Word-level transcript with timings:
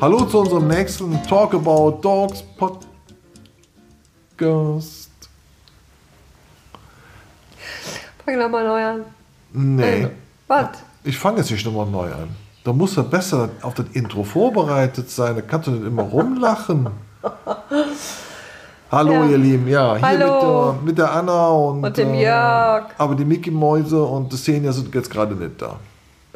Hallo 0.00 0.24
zu 0.24 0.40
unserem 0.40 0.68
nächsten 0.68 1.22
Talk 1.24 1.52
About 1.54 1.98
Dogs 2.00 2.42
Podcast. 2.56 2.80
Fang 8.24 8.38
doch 8.38 8.48
mal 8.48 8.64
neu 8.64 8.82
an. 8.82 9.04
Nee, 9.52 10.08
Was? 10.48 10.68
ich 11.04 11.18
fange 11.18 11.38
jetzt 11.38 11.50
nicht 11.50 11.66
nochmal 11.66 11.86
neu 11.86 12.10
an. 12.12 12.28
Da 12.64 12.72
musst 12.72 12.96
du 12.96 13.02
besser 13.02 13.50
auf 13.62 13.74
das 13.74 13.86
Intro 13.92 14.24
vorbereitet 14.24 15.10
sein. 15.10 15.36
Da 15.36 15.42
kannst 15.42 15.68
du 15.68 15.72
nicht 15.72 15.86
immer 15.86 16.02
rumlachen. 16.02 16.88
Hallo, 18.90 19.12
Ja. 19.12 19.26
ihr 19.26 19.38
Lieben. 19.38 19.68
Ja, 19.68 19.96
hier 19.96 20.06
Hallo. 20.08 20.72
Mit, 20.72 20.78
der, 20.80 20.82
mit 20.86 20.98
der 20.98 21.12
Anna 21.12 21.48
und, 21.48 21.84
Und 21.84 21.96
dem 21.96 22.12
äh, 22.14 22.22
Jörg. 22.24 22.86
Aber 22.98 23.14
die 23.14 23.24
Mickey 23.24 23.50
Mäuse 23.50 24.02
und 24.02 24.32
die 24.32 24.36
Xenia 24.36 24.72
sind 24.72 24.92
jetzt 24.94 25.10
gerade 25.10 25.34
nicht 25.34 25.60
da. 25.62 25.76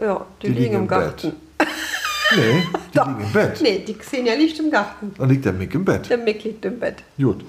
Ja, 0.00 0.20
die, 0.40 0.46
Die 0.46 0.52
liegen, 0.52 0.62
liegen 0.62 0.74
im 0.76 0.88
Garten. 0.88 1.32
Nee, 2.36 2.62
die 2.92 2.98
liegen 2.98 3.20
im 3.20 3.32
Bett. 3.32 3.60
Nee, 3.62 3.84
die 3.86 3.94
Xenia 3.94 4.34
liegt 4.34 4.58
im 4.60 4.70
Garten. 4.70 5.12
Dann 5.18 5.28
liegt 5.28 5.44
der 5.44 5.52
Mick 5.52 5.74
im 5.74 5.84
Bett. 5.84 6.08
Der 6.08 6.18
Mick 6.18 6.44
liegt 6.44 6.64
im 6.64 6.78
Bett. 6.78 7.02
Gut. 7.16 7.44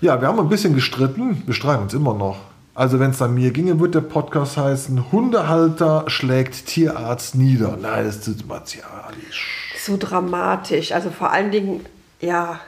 Ja, 0.00 0.20
wir 0.20 0.28
haben 0.28 0.40
ein 0.40 0.48
bisschen 0.48 0.74
gestritten. 0.74 1.42
Wir 1.46 1.54
streiten 1.54 1.82
uns 1.84 1.94
immer 1.94 2.14
noch. 2.14 2.36
Also, 2.74 2.98
wenn 2.98 3.10
es 3.10 3.20
an 3.20 3.34
mir 3.34 3.50
ginge, 3.50 3.78
wird 3.78 3.94
der 3.94 4.00
Podcast 4.00 4.56
heißen: 4.56 5.12
Hundehalter 5.12 6.04
schlägt 6.08 6.66
Tierarzt 6.66 7.34
nieder. 7.34 7.76
Nein, 7.80 8.06
das 8.06 8.26
ist 8.26 8.46
martialisch. 8.48 9.72
So 9.84 9.96
dramatisch. 9.98 10.92
Also 10.92 11.10
vor 11.10 11.30
allen 11.30 11.50
Dingen, 11.50 11.84
ja. 12.20 12.58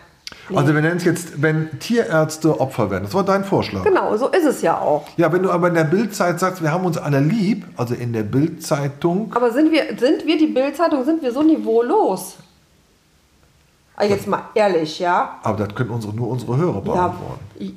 Nee. 0.48 0.56
Also, 0.56 0.74
wir 0.74 0.80
nennen 0.82 0.96
es 0.96 1.04
jetzt, 1.04 1.40
wenn 1.42 1.78
Tierärzte 1.78 2.60
Opfer 2.60 2.90
werden. 2.90 3.04
Das 3.04 3.14
war 3.14 3.24
dein 3.24 3.44
Vorschlag. 3.44 3.84
Genau, 3.84 4.16
so 4.16 4.28
ist 4.28 4.44
es 4.44 4.62
ja 4.62 4.78
auch. 4.78 5.06
Ja, 5.16 5.32
wenn 5.32 5.42
du 5.42 5.50
aber 5.50 5.68
in 5.68 5.74
der 5.74 5.84
Bildzeit 5.84 6.38
sagst, 6.40 6.62
wir 6.62 6.70
haben 6.72 6.84
uns 6.84 6.98
alle 6.98 7.20
lieb, 7.20 7.64
also 7.76 7.94
in 7.94 8.12
der 8.12 8.22
Bildzeitung, 8.24 9.32
Aber 9.34 9.50
sind 9.52 9.70
wir, 9.72 9.96
sind 9.98 10.26
wir 10.26 10.38
die 10.38 10.46
Bildzeitung, 10.48 11.04
sind 11.04 11.22
wir 11.22 11.32
so 11.32 11.42
niveaulos? 11.42 12.36
Ah, 13.96 14.04
Jetzt 14.04 14.26
mal 14.26 14.42
ehrlich, 14.54 14.98
ja? 14.98 15.38
aber 15.42 15.66
das 15.66 15.74
können 15.74 15.90
unsere, 15.90 16.14
nur 16.14 16.28
unsere 16.28 16.56
Hörer 16.56 16.74
Ja. 16.76 16.80
beantworten. 16.80 17.40
i- 17.60 17.74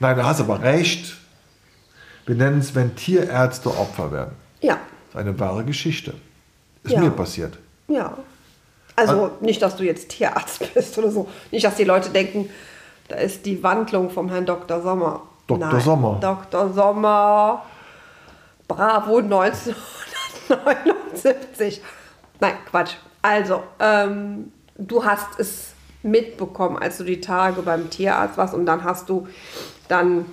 Nein, 0.00 0.16
du 0.16 0.24
hast 0.24 0.40
aber 0.40 0.60
recht. 0.62 1.16
Wir 2.26 2.34
nennen 2.36 2.60
es, 2.60 2.74
wenn 2.74 2.94
Tierärzte 2.96 3.68
Opfer 3.70 4.10
werden. 4.12 4.32
Ja, 4.60 4.78
Das 5.12 5.20
ist 5.22 5.28
eine 5.28 5.38
wahre 5.40 5.64
Geschichte. 5.64 6.14
Ist 6.84 6.92
Ja. 6.92 7.00
mir 7.00 7.10
passiert. 7.10 7.58
ja. 7.88 8.16
Also 8.96 9.30
nicht, 9.40 9.62
dass 9.62 9.76
du 9.76 9.84
jetzt 9.84 10.08
Tierarzt 10.10 10.74
bist 10.74 10.98
oder 10.98 11.10
so. 11.10 11.26
Nicht, 11.50 11.64
dass 11.64 11.76
die 11.76 11.84
Leute 11.84 12.10
denken, 12.10 12.50
da 13.08 13.16
ist 13.16 13.46
die 13.46 13.62
Wandlung 13.62 14.10
vom 14.10 14.28
Herrn 14.30 14.44
Dr. 14.46 14.80
Sommer. 14.80 15.22
Dr. 15.46 15.68
Nein, 15.68 15.80
Sommer. 15.80 16.18
Dr. 16.20 16.72
Sommer. 16.72 17.62
Bravo 18.66 19.18
1979. 19.18 21.82
Nein, 22.40 22.54
Quatsch. 22.70 22.94
Also, 23.20 23.62
ähm, 23.78 24.50
du 24.76 25.04
hast 25.04 25.38
es 25.38 25.72
mitbekommen, 26.02 26.78
als 26.78 26.98
du 26.98 27.04
die 27.04 27.20
Tage 27.20 27.62
beim 27.62 27.90
Tierarzt 27.90 28.36
warst 28.36 28.54
und 28.54 28.66
dann 28.66 28.84
hast 28.84 29.08
du 29.08 29.28
dann 29.88 30.26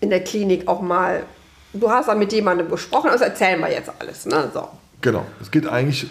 in 0.00 0.10
der 0.10 0.22
Klinik 0.22 0.68
auch 0.68 0.80
mal, 0.80 1.24
du 1.72 1.90
hast 1.90 2.08
dann 2.08 2.18
mit 2.18 2.32
jemandem 2.32 2.68
gesprochen, 2.68 3.10
das 3.12 3.20
erzählen 3.20 3.60
wir 3.60 3.70
jetzt 3.70 3.90
alles, 3.98 4.26
ne? 4.26 4.50
So. 4.52 4.68
Genau. 5.00 5.24
Es 5.40 5.50
geht 5.50 5.66
eigentlich 5.66 6.06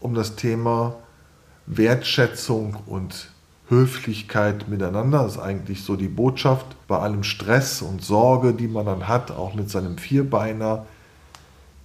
um 0.00 0.14
das 0.14 0.36
Thema 0.36 0.96
Wertschätzung 1.66 2.76
und 2.86 3.30
Höflichkeit 3.68 4.68
miteinander. 4.68 5.24
Das 5.24 5.32
ist 5.32 5.38
eigentlich 5.38 5.82
so 5.82 5.96
die 5.96 6.08
Botschaft 6.08 6.66
bei 6.86 6.98
allem 6.98 7.24
Stress 7.24 7.82
und 7.82 8.02
Sorge, 8.02 8.52
die 8.52 8.68
man 8.68 8.86
dann 8.86 9.08
hat, 9.08 9.30
auch 9.30 9.54
mit 9.54 9.70
seinem 9.70 9.98
Vierbeiner. 9.98 10.86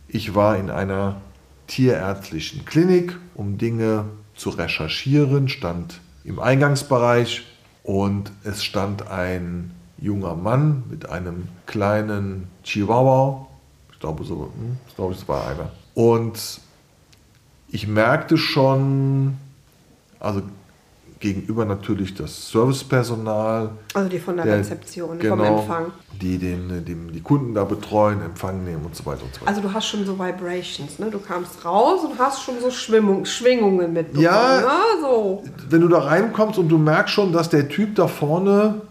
Ich 0.07 0.35
war 0.35 0.57
in 0.57 0.69
einer 0.69 1.21
tierärztlichen 1.67 2.65
Klinik, 2.65 3.17
um 3.33 3.57
Dinge 3.57 4.05
zu 4.35 4.49
recherchieren, 4.49 5.49
stand 5.49 6.01
im 6.23 6.39
Eingangsbereich 6.39 7.43
und 7.83 8.31
es 8.43 8.63
stand 8.63 9.07
ein 9.07 9.71
junger 9.97 10.35
Mann 10.35 10.83
mit 10.89 11.09
einem 11.09 11.47
kleinen 11.65 12.47
Chihuahua. 12.63 13.47
Ich 13.91 13.99
glaube, 13.99 14.23
so, 14.23 14.51
hm, 14.53 14.77
ich 14.87 14.95
glaube, 14.95 15.13
es 15.13 15.27
war 15.27 15.47
einer. 15.47 15.71
Und 15.93 16.61
ich 17.71 17.87
merkte 17.87 18.37
schon, 18.37 19.35
also 20.19 20.41
gegenüber 21.19 21.65
natürlich 21.65 22.15
das 22.15 22.49
Servicepersonal, 22.49 23.69
Also 23.93 24.09
die 24.09 24.17
von 24.19 24.35
der, 24.37 24.45
der- 24.45 24.57
Rezeption, 24.57 25.09
vom 25.09 25.19
genau, 25.19 25.59
Empfang. 25.59 25.85
die 26.19 26.37
den, 26.39 26.83
den, 26.83 27.11
die 27.13 27.21
Kunden 27.21 27.53
da 27.53 27.63
betreuen, 27.63 28.21
Empfang 28.23 28.63
nehmen 28.65 28.83
und 28.85 28.95
so 28.95 29.05
weiter 29.05 29.21
und 29.23 29.33
so 29.35 29.41
weiter. 29.41 29.47
Also 29.49 29.61
du 29.61 29.71
hast 29.71 29.85
schon 29.87 30.03
so 30.03 30.17
Vibrations, 30.17 30.97
ne? 30.97 31.11
Du 31.11 31.19
kamst 31.19 31.63
raus 31.63 32.01
und 32.03 32.17
hast 32.17 32.41
schon 32.41 32.55
so 32.59 32.71
Schwimmung, 32.71 33.25
Schwingungen 33.25 33.93
mitbekommen, 33.93 34.23
Ja. 34.23 34.61
ne? 34.61 34.67
So. 35.01 35.43
wenn 35.69 35.81
du 35.81 35.87
da 35.89 35.99
reinkommst 35.99 36.57
und 36.57 36.69
du 36.69 36.77
merkst 36.79 37.13
schon, 37.13 37.31
dass 37.31 37.49
der 37.49 37.69
Typ 37.69 37.95
da 37.95 38.07
vorne 38.07 38.81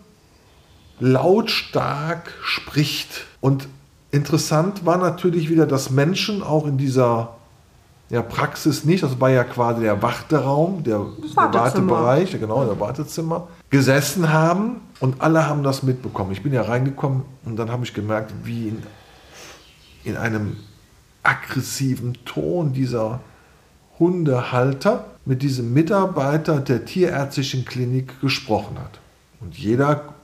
lautstark 1.01 2.33
spricht. 2.43 3.27
Und 3.41 3.67
interessant 4.13 4.87
war 4.87 4.99
natürlich 4.99 5.49
wieder, 5.51 5.67
dass 5.67 5.91
Menschen 5.91 6.43
auch 6.45 6.67
in 6.67 6.79
dieser 6.79 7.37
ja, 8.11 8.23
Praxis 8.23 8.85
nicht, 8.85 9.05
das 9.05 9.21
war 9.21 9.31
ja 9.31 9.45
quasi 9.45 9.83
der 9.83 10.03
Warteraum, 10.03 10.83
der, 10.83 10.99
der. 10.99 11.55
Wartebereich, 11.55 12.33
genau, 12.39 12.65
der 12.65 12.79
Wartezimmer, 12.79 13.47
gesessen 13.71 14.33
haben 14.33 14.81
und 14.99 15.21
alle 15.23 15.47
haben 15.47 15.63
das 15.63 15.85
mitbekommen. 15.85 16.33
Ich 16.33 16.43
bin 16.43 16.53
ja 16.53 16.63
reingekommen 16.63 17.23
und 17.45 17.57
dann 17.57 17.71
habe 17.71 17.85
ich 17.85 17.95
gemerkt, 17.95 18.33
wie 18.43 18.69
in, 18.69 18.83
in 20.03 20.17
einem 20.17 20.57
aggressiven 21.23 22.19
Ton 22.25 22.73
dieser 22.73 23.21
Hundehalter 24.01 25.05
mit 25.25 25.43
diesem 25.43 25.73
Mitarbeiter 25.73 26.59
der 26.61 26.85
tierärztlichen 26.85 27.65
Klinik 27.65 28.21
gesprochen 28.21 28.77
hat. 28.79 28.99
Und 29.41 29.57
jeder 29.57 30.15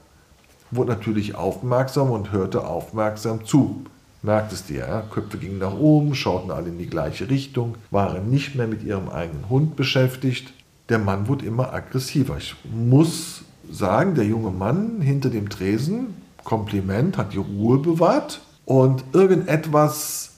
wurde 0.71 0.91
natürlich 0.91 1.35
aufmerksam 1.35 2.11
und 2.11 2.33
hörte 2.33 2.67
aufmerksam 2.67 3.45
zu. 3.45 3.85
Merkt 4.21 4.51
es 4.51 4.65
dir, 4.65 4.79
ja? 4.79 5.01
Köpfe 5.01 5.37
gingen 5.37 5.59
nach 5.59 5.73
oben, 5.73 6.15
schauten 6.15 6.51
alle 6.51 6.69
in 6.69 6.77
die 6.77 6.87
gleiche 6.87 7.29
Richtung, 7.29 7.75
waren 7.91 8.29
nicht 8.29 8.55
mehr 8.55 8.67
mit 8.67 8.83
ihrem 8.83 9.09
eigenen 9.09 9.49
Hund 9.49 9.75
beschäftigt. 9.75 10.53
Der 10.89 10.99
Mann 10.99 11.27
wurde 11.27 11.45
immer 11.45 11.73
aggressiver. 11.73 12.37
Ich 12.37 12.55
muss 12.71 13.43
sagen, 13.69 14.15
der 14.15 14.25
junge 14.25 14.51
Mann 14.51 15.01
hinter 15.01 15.29
dem 15.29 15.49
Tresen, 15.49 16.15
Kompliment, 16.43 17.17
hat 17.17 17.33
die 17.33 17.37
Ruhe 17.37 17.77
bewahrt 17.77 18.41
und 18.65 19.03
irgendetwas 19.13 20.37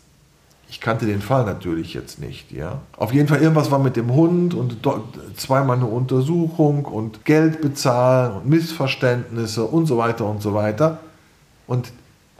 ich 0.71 0.79
kannte 0.79 1.07
den 1.07 1.21
Fall 1.21 1.45
natürlich 1.45 1.95
jetzt 1.95 2.19
nicht, 2.19 2.51
ja. 2.51 2.81
Auf 2.95 3.11
jeden 3.11 3.27
Fall 3.27 3.41
irgendwas 3.41 3.71
war 3.71 3.79
mit 3.79 3.95
dem 3.95 4.13
Hund 4.13 4.53
und 4.53 4.77
zweimal 5.35 5.77
eine 5.77 5.87
Untersuchung 5.87 6.85
und 6.85 7.25
Geld 7.25 7.59
bezahlen 7.59 8.33
und 8.33 8.47
Missverständnisse 8.47 9.65
und 9.65 9.87
so 9.87 9.97
weiter 9.97 10.27
und 10.27 10.43
so 10.43 10.53
weiter. 10.53 10.99
Und 11.65 11.91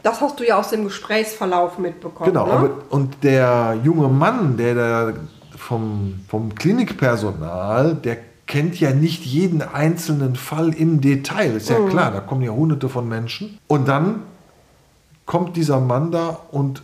Das 0.02 0.20
hast 0.20 0.40
du 0.40 0.46
ja 0.46 0.58
aus 0.58 0.70
dem 0.70 0.84
Gesprächsverlauf 0.84 1.78
mitbekommen. 1.78 2.32
genau, 2.32 2.46
ne? 2.46 2.70
und 2.90 3.22
der 3.22 3.78
junge 3.82 4.08
Mann, 4.08 4.56
der 4.56 4.74
da 4.74 5.12
vom, 5.56 6.20
vom 6.28 6.54
Klinikpersonal, 6.54 7.94
der 7.94 8.16
kennt 8.46 8.80
ja 8.80 8.92
nicht 8.92 9.24
jeden 9.24 9.62
einzelnen 9.62 10.34
Fall 10.34 10.74
im 10.74 11.00
Detail. 11.00 11.56
Ist 11.56 11.70
ja 11.70 11.78
klar, 11.88 12.10
da 12.10 12.20
kommen 12.20 12.42
ja 12.42 12.50
hunderte 12.50 12.88
von 12.88 13.08
Menschen. 13.08 13.58
Und 13.68 13.86
dann 13.86 14.22
kommt 15.24 15.56
dieser 15.56 15.78
Mann 15.78 16.10
da 16.10 16.40
und 16.50 16.82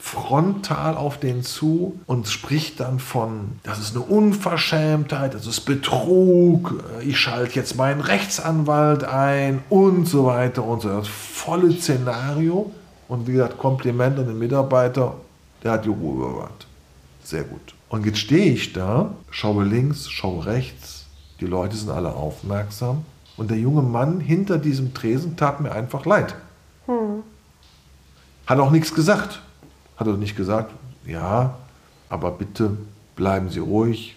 frontal 0.00 0.96
auf 0.96 1.20
den 1.20 1.42
zu 1.42 2.00
und 2.06 2.26
spricht 2.26 2.80
dann 2.80 2.98
von, 2.98 3.52
das 3.62 3.78
ist 3.78 3.94
eine 3.94 4.04
Unverschämtheit, 4.04 5.34
das 5.34 5.46
ist 5.46 5.60
Betrug, 5.60 6.82
ich 7.00 7.18
schalte 7.20 7.54
jetzt 7.56 7.76
meinen 7.76 8.00
Rechtsanwalt 8.00 9.04
ein 9.04 9.62
und 9.68 10.06
so 10.06 10.24
weiter 10.24 10.64
und 10.64 10.80
so. 10.80 10.88
Das 10.88 11.06
volle 11.06 11.70
Szenario 11.72 12.72
und 13.08 13.26
wie 13.26 13.32
gesagt, 13.32 13.58
Kompliment 13.58 14.18
an 14.18 14.26
den 14.26 14.38
Mitarbeiter, 14.38 15.14
der 15.62 15.72
hat 15.72 15.84
die 15.84 15.90
Ruhe 15.90 16.28
bewahrt. 16.28 16.66
Sehr 17.22 17.44
gut. 17.44 17.74
Und 17.90 18.06
jetzt 18.06 18.18
stehe 18.18 18.52
ich 18.52 18.72
da, 18.72 19.10
schaue 19.30 19.64
links, 19.64 20.08
schaue 20.08 20.46
rechts, 20.46 21.04
die 21.40 21.46
Leute 21.46 21.76
sind 21.76 21.90
alle 21.90 22.14
aufmerksam 22.14 23.04
und 23.36 23.50
der 23.50 23.58
junge 23.58 23.82
Mann 23.82 24.18
hinter 24.18 24.56
diesem 24.56 24.94
Tresen 24.94 25.36
tat 25.36 25.60
mir 25.60 25.72
einfach 25.72 26.06
leid. 26.06 26.34
Hat 28.46 28.58
auch 28.58 28.70
nichts 28.70 28.94
gesagt. 28.94 29.42
Hat 30.00 30.06
er 30.06 30.14
nicht 30.14 30.34
gesagt, 30.34 30.72
ja, 31.06 31.58
aber 32.08 32.30
bitte 32.30 32.78
bleiben 33.16 33.50
Sie 33.50 33.58
ruhig. 33.58 34.16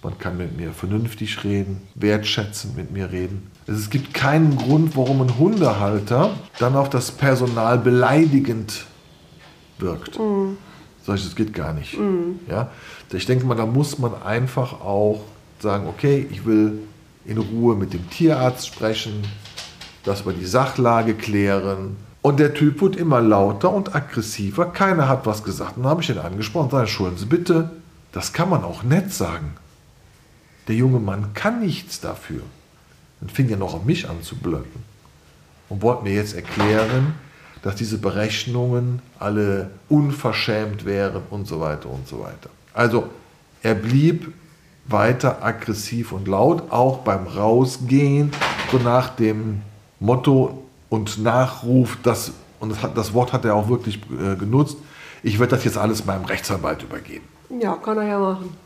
Man 0.00 0.16
kann 0.18 0.36
mit 0.36 0.56
mir 0.56 0.72
vernünftig 0.72 1.42
reden, 1.42 1.82
wertschätzend 1.96 2.76
mit 2.76 2.92
mir 2.92 3.10
reden. 3.10 3.50
Es 3.66 3.90
gibt 3.90 4.14
keinen 4.14 4.56
Grund, 4.56 4.96
warum 4.96 5.22
ein 5.22 5.36
Hundehalter 5.36 6.30
dann 6.60 6.76
auf 6.76 6.90
das 6.90 7.10
Personal 7.10 7.76
beleidigend 7.78 8.86
wirkt. 9.78 10.16
Sag 11.04 11.16
ich, 11.16 11.24
das 11.24 11.34
geht 11.34 11.52
gar 11.52 11.72
nicht. 11.72 11.98
Ja? 12.48 12.70
Ich 13.12 13.26
denke 13.26 13.46
mal, 13.46 13.56
da 13.56 13.66
muss 13.66 13.98
man 13.98 14.22
einfach 14.22 14.80
auch 14.80 15.22
sagen, 15.58 15.88
okay, 15.88 16.24
ich 16.30 16.46
will 16.46 16.78
in 17.24 17.38
Ruhe 17.38 17.74
mit 17.74 17.92
dem 17.92 18.08
Tierarzt 18.10 18.68
sprechen, 18.68 19.24
dass 20.04 20.24
wir 20.24 20.34
die 20.34 20.46
Sachlage 20.46 21.14
klären. 21.14 21.96
Und 22.26 22.40
der 22.40 22.54
Typ 22.54 22.80
wird 22.80 22.96
immer 22.96 23.20
lauter 23.20 23.72
und 23.72 23.94
aggressiver. 23.94 24.66
Keiner 24.66 25.08
hat 25.08 25.26
was 25.26 25.44
gesagt. 25.44 25.76
Und 25.76 25.84
dann 25.84 25.90
habe 25.90 26.02
ich 26.02 26.10
ihn 26.10 26.18
angesprochen 26.18 26.64
und 26.64 26.70
sage, 26.72 26.82
entschuldigen 26.82 27.20
Sie 27.20 27.26
bitte, 27.26 27.70
das 28.10 28.32
kann 28.32 28.50
man 28.50 28.64
auch 28.64 28.82
nett 28.82 29.12
sagen. 29.12 29.54
Der 30.66 30.74
junge 30.74 30.98
Mann 30.98 31.34
kann 31.34 31.60
nichts 31.60 32.00
dafür. 32.00 32.40
Dann 33.20 33.28
fing 33.28 33.48
er 33.48 33.58
noch 33.58 33.74
an 33.74 33.86
mich 33.86 34.10
an 34.10 34.24
zu 34.24 34.34
blöcken 34.34 34.82
und 35.68 35.82
wollte 35.82 36.02
mir 36.02 36.14
jetzt 36.14 36.34
erklären, 36.34 37.14
dass 37.62 37.76
diese 37.76 37.98
Berechnungen 37.98 39.02
alle 39.20 39.70
unverschämt 39.88 40.84
wären 40.84 41.22
und 41.30 41.46
so 41.46 41.60
weiter 41.60 41.88
und 41.88 42.08
so 42.08 42.18
weiter. 42.18 42.50
Also 42.74 43.08
er 43.62 43.76
blieb 43.76 44.34
weiter 44.88 45.44
aggressiv 45.44 46.10
und 46.10 46.26
laut, 46.26 46.72
auch 46.72 47.04
beim 47.04 47.28
Rausgehen, 47.28 48.32
so 48.72 48.78
nach 48.78 49.10
dem 49.10 49.62
Motto 50.00 50.65
und 50.88 51.22
Nachruf, 51.22 51.98
das, 52.02 52.32
und 52.60 52.70
das, 52.70 52.82
hat, 52.82 52.96
das 52.96 53.14
Wort 53.14 53.32
hat 53.32 53.44
er 53.44 53.54
auch 53.54 53.68
wirklich 53.68 54.00
äh, 54.10 54.36
genutzt, 54.36 54.76
ich 55.22 55.38
werde 55.38 55.56
das 55.56 55.64
jetzt 55.64 55.78
alles 55.78 56.04
meinem 56.04 56.24
Rechtsanwalt 56.24 56.82
übergeben. 56.82 57.24
Ja, 57.60 57.74
kann 57.74 57.98
er 57.98 58.06
ja 58.06 58.18
machen. 58.18 58.56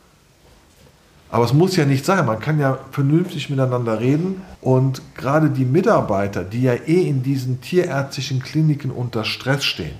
Aber 1.30 1.44
es 1.44 1.52
muss 1.52 1.76
ja 1.76 1.84
nicht 1.84 2.04
sein. 2.04 2.26
Man 2.26 2.40
kann 2.40 2.58
ja 2.58 2.78
vernünftig 2.90 3.50
miteinander 3.50 4.00
reden. 4.00 4.42
Und 4.60 5.00
gerade 5.14 5.50
die 5.50 5.64
Mitarbeiter, 5.64 6.42
die 6.42 6.62
ja 6.62 6.74
eh 6.74 7.08
in 7.08 7.22
diesen 7.22 7.60
tierärztlichen 7.60 8.42
Kliniken 8.42 8.90
unter 8.90 9.24
Stress 9.24 9.64
stehen, 9.64 9.94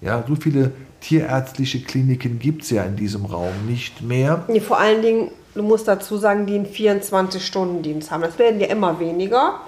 ja, 0.00 0.24
so 0.26 0.34
viele 0.36 0.72
tierärztliche 1.00 1.82
Kliniken 1.82 2.38
gibt 2.38 2.62
es 2.62 2.70
ja 2.70 2.84
in 2.84 2.96
diesem 2.96 3.26
Raum 3.26 3.52
nicht 3.66 4.00
mehr. 4.00 4.44
Nee, 4.48 4.60
vor 4.60 4.78
allen 4.78 5.02
Dingen, 5.02 5.30
du 5.54 5.62
musst 5.62 5.86
dazu 5.86 6.16
sagen, 6.16 6.46
die 6.46 6.54
einen 6.54 6.66
24-Stunden-Dienst 6.66 8.10
haben. 8.10 8.22
Das 8.22 8.38
werden 8.38 8.60
ja 8.60 8.68
immer 8.68 8.98
weniger. 8.98 9.60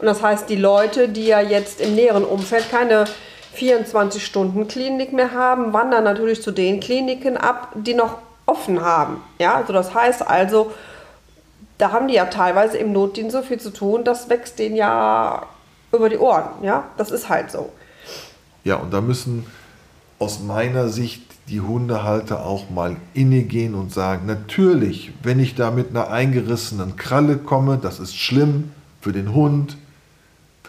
Und 0.00 0.06
das 0.06 0.22
heißt, 0.22 0.48
die 0.48 0.56
Leute, 0.56 1.08
die 1.08 1.26
ja 1.26 1.40
jetzt 1.40 1.80
im 1.80 1.94
näheren 1.94 2.24
Umfeld 2.24 2.70
keine 2.70 3.04
24-Stunden-Klinik 3.56 5.12
mehr 5.12 5.32
haben, 5.32 5.72
wandern 5.72 6.04
natürlich 6.04 6.42
zu 6.42 6.52
den 6.52 6.80
Kliniken 6.80 7.36
ab, 7.36 7.72
die 7.74 7.94
noch 7.94 8.18
offen 8.46 8.80
haben. 8.80 9.22
Ja, 9.38 9.56
also 9.56 9.72
das 9.72 9.94
heißt 9.94 10.26
also, 10.26 10.72
da 11.76 11.92
haben 11.92 12.08
die 12.08 12.14
ja 12.14 12.26
teilweise 12.26 12.78
im 12.78 12.92
Notdienst 12.92 13.32
so 13.32 13.42
viel 13.42 13.60
zu 13.60 13.70
tun, 13.70 14.04
das 14.04 14.28
wächst 14.28 14.58
denen 14.58 14.76
ja 14.76 15.42
über 15.92 16.08
die 16.08 16.18
Ohren. 16.18 16.48
Ja, 16.62 16.84
das 16.96 17.10
ist 17.10 17.28
halt 17.28 17.50
so. 17.50 17.70
Ja, 18.64 18.76
und 18.76 18.92
da 18.92 19.00
müssen 19.00 19.46
aus 20.18 20.40
meiner 20.40 20.88
Sicht 20.88 21.22
die 21.48 21.60
Hundehalter 21.60 22.46
auch 22.46 22.70
mal 22.70 22.96
inne 23.12 23.42
gehen 23.42 23.74
und 23.74 23.92
sagen, 23.92 24.26
natürlich, 24.26 25.12
wenn 25.22 25.40
ich 25.40 25.54
da 25.54 25.70
mit 25.70 25.90
einer 25.90 26.10
eingerissenen 26.10 26.96
Kralle 26.96 27.38
komme, 27.38 27.78
das 27.78 27.98
ist 27.98 28.16
schlimm 28.16 28.72
für 29.00 29.12
den 29.12 29.34
Hund, 29.34 29.76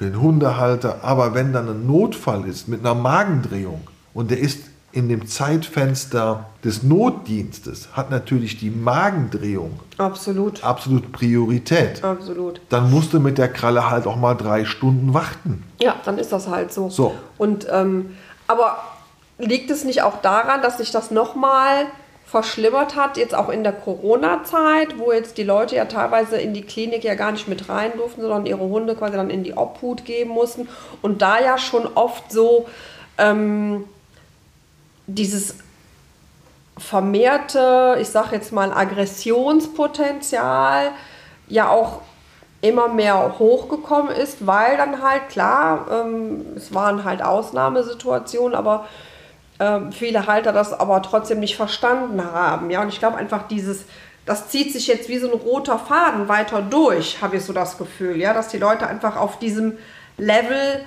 für 0.02 0.10
den 0.10 0.20
Hundehalter, 0.20 1.04
aber 1.04 1.36
wenn 1.36 1.54
dann 1.54 1.70
ein 1.70 1.86
Notfall 1.86 2.48
ist 2.48 2.68
mit 2.68 2.80
einer 2.80 2.96
Magendrehung 2.96 3.82
und 4.16 4.32
der 4.32 4.40
ist 4.40 4.62
in 4.92 5.10
dem 5.10 5.28
Zeitfenster 5.28 6.48
des 6.64 6.82
Notdienstes 6.82 7.90
hat 7.94 8.10
natürlich 8.10 8.58
die 8.58 8.72
Magendrehung 8.72 9.80
absolut, 10.00 10.64
absolut 10.64 11.12
Priorität. 11.12 12.04
Absolut. 12.04 12.62
Dann 12.70 12.90
musst 12.90 13.14
du 13.14 13.20
mit 13.20 13.38
der 13.38 13.48
Kralle 13.48 13.92
halt 13.92 14.08
auch 14.08 14.16
mal 14.16 14.34
drei 14.34 14.66
Stunden 14.66 15.14
warten. 15.14 15.64
Ja, 15.80 15.96
dann 16.04 16.18
ist 16.18 16.32
das 16.32 16.48
halt 16.48 16.74
so. 16.74 16.90
So. 16.90 17.14
Und 17.38 17.68
ähm, 17.70 18.18
aber 18.48 18.80
liegt 19.38 19.70
es 19.70 19.84
nicht 19.84 20.02
auch 20.02 20.20
daran, 20.24 20.64
dass 20.64 20.80
sich 20.80 20.90
das 20.90 21.12
nochmal 21.12 21.86
verschlimmert 22.32 22.96
hat, 22.96 23.18
jetzt 23.18 23.36
auch 23.36 23.50
in 23.50 23.64
der 23.64 23.74
Corona-Zeit, 23.74 24.98
wo 24.98 25.12
jetzt 25.12 25.38
die 25.38 25.44
Leute 25.44 25.76
ja 25.76 25.84
teilweise 25.84 26.38
in 26.38 26.54
die 26.54 26.62
Klinik 26.62 27.04
ja 27.04 27.16
gar 27.16 27.34
nicht 27.34 27.50
mit 27.50 27.68
rein 27.68 27.92
durften, 27.98 28.22
sondern 28.22 28.46
ihre 28.46 28.64
Hunde 28.64 28.96
quasi 28.96 29.18
dann 29.18 29.30
in 29.30 29.44
die 29.44 29.58
Obhut 29.58 30.06
geben 30.06 30.30
mussten. 30.30 30.70
Und 31.02 31.22
da 31.22 31.42
ja 31.42 31.58
schon 31.58 31.90
oft 31.94 32.32
so 32.32 32.70
ähm, 33.18 33.84
dieses 35.08 35.56
vermehrte, 36.78 37.98
ich 38.00 38.08
sage 38.08 38.38
jetzt 38.38 38.54
mal, 38.54 38.72
Aggressionspotenzial 38.72 40.92
ja 41.50 41.70
auch 41.70 42.00
immer 42.62 42.88
mehr 42.88 43.40
hochgekommen 43.40 44.16
ist, 44.16 44.48
weil 44.48 44.78
dann 44.78 45.04
halt 45.04 45.28
klar, 45.28 45.86
ähm, 45.92 46.46
es 46.56 46.74
waren 46.74 47.04
halt 47.04 47.22
Ausnahmesituationen, 47.22 48.56
aber 48.56 48.88
ähm, 49.62 49.92
viele 49.92 50.26
Halter 50.26 50.52
das 50.52 50.74
aber 50.74 51.04
trotzdem 51.04 51.40
nicht 51.40 51.56
verstanden 51.56 52.24
haben. 52.24 52.72
Ja, 52.72 52.82
und 52.82 52.90
ich 52.90 52.98
glaube 52.98 53.18
einfach 53.18 53.48
dieses, 53.48 53.86
das 54.26 54.50
zieht 54.50 54.74
sich 54.74 54.88
jetzt 54.88 55.08
wie 55.08 55.20
so 55.20 55.32
ein 55.32 55.38
roter 55.38 55.78
Faden 55.78 56.28
weiter 56.28 56.64
durch, 56.64 57.22
habe 57.22 57.38
ich 57.38 57.46
so 57.46 57.54
das 57.54 57.78
Gefühl, 57.78 58.20
ja, 58.20 58.34
dass 58.34 58.48
die 58.48 58.58
Leute 58.58 58.88
einfach 58.88 59.16
auf 59.18 59.38
diesem 59.38 59.78
Level 60.18 60.84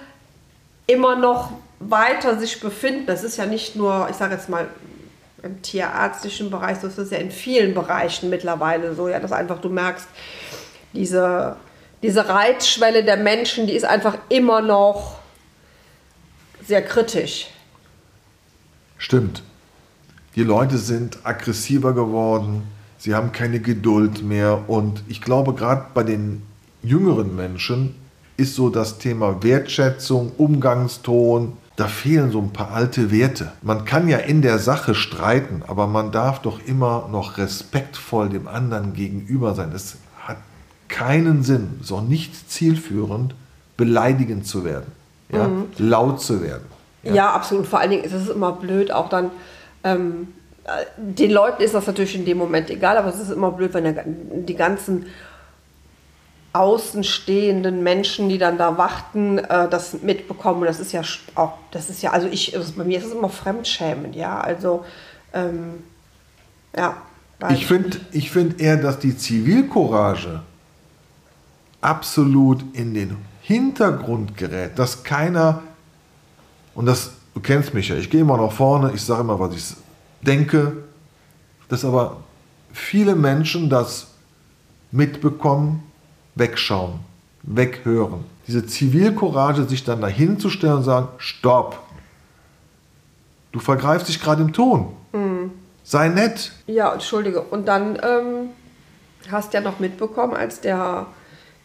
immer 0.89 1.15
noch 1.15 1.53
weiter 1.79 2.37
sich 2.37 2.61
befinden. 2.61 3.07
Das 3.07 3.23
ist 3.23 3.37
ja 3.37 3.47
nicht 3.47 3.77
nur, 3.77 4.09
ich 4.11 4.17
sage 4.17 4.35
jetzt 4.35 4.49
mal, 4.49 4.67
im 5.45 5.63
tierärztlichen 5.63 6.51
Bereich, 6.51 6.79
das 6.81 6.99
ist 6.99 7.13
ja 7.13 7.19
in 7.19 7.31
vielen 7.31 7.75
Bereichen 7.75 8.29
mittlerweile 8.29 8.95
so, 8.95 9.09
ja, 9.09 9.21
dass 9.21 9.31
einfach 9.31 9.61
du 9.61 9.69
merkst, 9.69 10.09
diese, 10.95 11.57
diese 12.03 12.29
Reizschwelle 12.29 13.05
der 13.05 13.19
Menschen, 13.19 13.69
die 13.69 13.75
ist 13.75 13.85
einfach 13.85 14.17
immer 14.31 14.63
noch 14.63 15.19
sehr 16.67 16.83
kritisch. 16.83 17.51
Stimmt. 18.99 19.43
Die 20.37 20.43
Leute 20.43 20.79
sind 20.79 21.19
aggressiver 21.23 21.93
geworden, 21.93 22.63
sie 22.99 23.15
haben 23.15 23.33
keine 23.33 23.61
Geduld 23.61 24.23
mehr 24.23 24.69
und 24.69 25.03
ich 25.09 25.21
glaube, 25.21 25.55
gerade 25.55 25.87
bei 25.95 26.03
den 26.03 26.43
jüngeren 26.83 27.37
Menschen 27.37 27.95
ist 28.37 28.55
so 28.55 28.69
das 28.69 28.99
Thema 28.99 29.43
Wertschätzung, 29.43 30.33
Umgangston, 30.37 31.53
da 31.77 31.89
fehlen 31.89 32.31
so 32.31 32.41
ein 32.41 32.53
paar 32.53 32.71
alte 32.71 33.11
Werte. 33.11 33.53
Man 33.63 33.85
kann 33.85 34.09
ja 34.09 34.19
in 34.19 34.43
der 34.43 34.59
Sache 34.59 34.95
streiten, 34.95 35.63
aber 35.67 35.87
man 35.87 36.13
darf 36.13 36.41
doch 36.41 36.61
immer 36.65 37.09
noch 37.11 37.39
respektvoll 37.39 38.29
dem 38.29 38.47
anderen 38.47 38.95
gegenüber 38.95 39.55
sein. 39.55 39.73
Es 39.75 39.97
hat 40.21 40.39
keinen 40.89 41.43
Sinn, 41.43 41.79
ist 41.81 41.91
auch 41.91 42.03
nicht 42.03 42.51
zielführend, 42.51 43.35
beleidigend 43.77 44.47
zu 44.47 44.65
werden, 44.65 44.93
ja? 45.33 45.49
Mhm. 45.49 45.65
laut 45.79 46.21
zu 46.21 46.43
werden. 46.43 46.74
Ja. 47.05 47.15
ja. 47.15 47.31
absolut. 47.33 47.67
Vor 47.67 47.81
allen 47.81 47.91
Dingen 47.91 48.05
ist 48.05 48.13
es 48.13 48.29
immer 48.29 48.53
blöd, 48.53 48.91
auch 48.91 49.09
dann. 49.09 49.31
Ähm, 49.83 50.29
den 50.97 51.31
Leuten 51.31 51.63
ist 51.63 51.75
das 51.75 51.87
natürlich 51.87 52.15
in 52.15 52.25
dem 52.25 52.39
Moment 52.39 52.71
egal, 52.71 52.97
aber 52.97 53.09
es 53.09 53.21
ist 53.21 53.31
immer 53.31 53.51
blöd, 53.51 53.75
wenn 53.75 54.47
die 54.47 54.55
ganzen 54.55 55.05
außenstehenden 56.55 57.83
Menschen, 57.83 58.29
die 58.29 58.39
dann 58.39 58.57
da 58.57 58.79
warten, 58.79 59.39
äh, 59.39 59.69
das 59.69 60.03
mitbekommen. 60.03 60.65
Das 60.65 60.81
ist 60.81 60.93
ja 60.93 61.03
auch, 61.35 61.53
das 61.73 61.91
ist 61.91 62.01
ja, 62.01 62.13
also 62.13 62.29
ich, 62.29 62.57
also 62.57 62.73
bei 62.77 62.85
mir 62.85 62.99
ist 62.99 63.07
es 63.07 63.13
immer 63.13 63.29
fremdschämend, 63.29 64.15
ja. 64.15 64.41
Also 64.41 64.85
ähm, 65.35 65.83
ja. 66.77 66.97
Ich 67.51 67.67
finde 67.67 67.99
ich 68.13 68.31
find 68.31 68.61
eher, 68.61 68.77
dass 68.77 69.01
die 69.01 69.17
Zivilcourage 69.17 70.41
absolut 71.81 72.65
in 72.73 72.95
den 72.95 73.17
Hintergrund 73.43 74.37
gerät, 74.37 74.79
dass 74.79 75.03
keiner, 75.03 75.63
und 76.75 76.87
das, 76.87 77.13
du 77.35 77.41
kennst 77.41 77.75
mich 77.75 77.89
ja, 77.89 77.97
ich 77.97 78.11
gehe 78.11 78.21
immer 78.21 78.37
nach 78.37 78.53
vorne, 78.53 78.93
ich 78.95 79.03
sage 79.03 79.21
immer, 79.21 79.39
was 79.39 79.55
ich 79.55 79.65
denke, 80.23 80.73
dass 81.69 81.85
aber 81.85 82.19
viele 82.73 83.15
Menschen 83.15 83.71
das 83.71 84.09
mitbekommen, 84.91 85.83
wegschauen, 86.35 87.01
weghören. 87.43 88.25
Diese 88.47 88.67
Zivilcourage, 88.67 89.65
sich 89.65 89.85
dann 89.85 90.01
dahin 90.01 90.39
zu 90.39 90.51
stellen 90.51 90.75
und 90.75 90.83
sagen, 90.85 91.09
stopp, 91.19 91.81
du 93.53 93.61
vergreifst 93.61 94.09
dich 94.09 94.21
gerade 94.21 94.43
im 94.43 94.53
Ton. 94.53 94.95
Mhm. 95.13 95.51
Sei 95.83 96.09
nett. 96.09 96.53
Ja, 96.67 96.93
entschuldige. 96.93 97.43
Und 97.43 97.67
dann 97.67 97.99
ähm, 98.03 98.51
hast 99.31 99.53
du 99.53 99.59
ja 99.59 99.63
noch 99.63 99.81
mitbekommen, 99.81 100.35
als 100.35 100.61
der, 100.61 101.07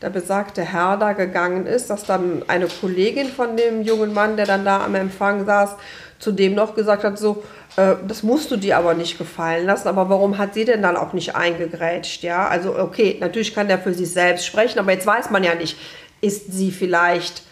der 0.02 0.10
besagte 0.10 0.62
Herr 0.62 0.98
da 0.98 1.14
gegangen 1.14 1.66
ist, 1.66 1.90
dass 1.90 2.04
dann 2.04 2.44
eine 2.48 2.68
Kollegin 2.68 3.28
von 3.28 3.58
dem 3.58 3.82
jungen 3.82 4.14
Mann, 4.14 4.38
der 4.38 4.46
dann 4.46 4.64
da 4.64 4.84
am 4.84 4.96
Empfang 4.96 5.46
saß, 5.46 5.76
zu 6.20 6.32
dem 6.32 6.56
noch 6.56 6.76
gesagt 6.76 7.04
hat, 7.04 7.18
so, 7.18 7.44
äh, 7.76 7.96
das 8.08 8.24
musst 8.24 8.52
du 8.52 8.58
dir 8.58 8.78
aber 8.78 8.94
nicht 8.94 9.18
gefallen 9.18 9.66
lassen. 9.66 9.88
Aber 9.88 10.10
warum 10.10 10.38
hat 10.38 10.54
sie 10.54 10.66
denn 10.66 10.82
dann 10.82 10.98
auch 10.98 11.14
nicht 11.14 11.36
eingegrätscht? 11.36 12.24
Ja, 12.24 12.48
also 12.48 12.78
okay, 12.78 13.18
natürlich 13.20 13.54
kann 13.54 13.68
der 13.68 13.80
für 13.80 13.94
sich 13.94 14.12
selbst 14.12 14.46
sprechen, 14.46 14.80
aber 14.80 14.92
jetzt 14.92 15.06
weiß 15.06 15.30
man 15.32 15.44
ja 15.44 15.56
nicht, 15.56 15.78
ist 16.22 16.52
sie 16.52 16.72
vielleicht 16.72 17.44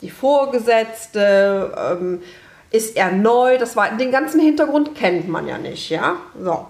die 0.00 0.10
Vorgesetzte? 0.10 1.72
Ähm, 1.76 2.22
ist 2.72 2.96
er 2.96 3.12
neu? 3.12 3.58
Das 3.58 3.76
war, 3.76 3.96
den 3.96 4.10
ganzen 4.10 4.40
Hintergrund 4.40 4.94
kennt 4.94 5.28
man 5.28 5.46
ja 5.46 5.58
nicht, 5.58 5.90
ja. 5.90 6.16
So. 6.40 6.66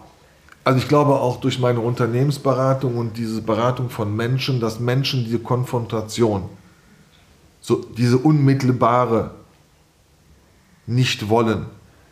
Also 0.65 0.79
ich 0.79 0.89
glaube 0.89 1.15
auch 1.15 1.41
durch 1.41 1.59
meine 1.59 1.81
Unternehmensberatung 1.81 2.97
und 2.97 3.17
diese 3.17 3.43
Beratung 3.43 3.91
von 3.91 4.15
Menschen, 4.15 4.61
dass 4.61 4.79
Menschen 4.79 5.25
diese 5.25 5.41
Konfrontation, 5.41 6.49
so 7.61 7.77
diese 7.97 8.19
unmittelbare 8.19 9.33
nicht 10.87 11.29
wollen. 11.29 11.67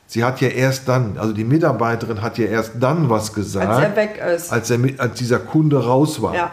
Sie 0.06 0.24
hat 0.24 0.40
ja 0.40 0.48
erst 0.48 0.88
dann, 0.88 1.16
also 1.18 1.32
die 1.32 1.44
Mitarbeiterin 1.44 2.20
hat 2.20 2.38
ja 2.38 2.46
erst 2.46 2.72
dann 2.80 3.08
was 3.08 3.32
gesagt, 3.32 3.68
als 3.68 3.84
er 3.84 3.96
weg 3.96 4.20
ist, 4.34 4.52
als, 4.52 4.70
er, 4.70 4.78
als 4.98 5.18
dieser 5.18 5.38
Kunde 5.38 5.84
raus 5.84 6.20
war. 6.20 6.34
Ja. 6.34 6.52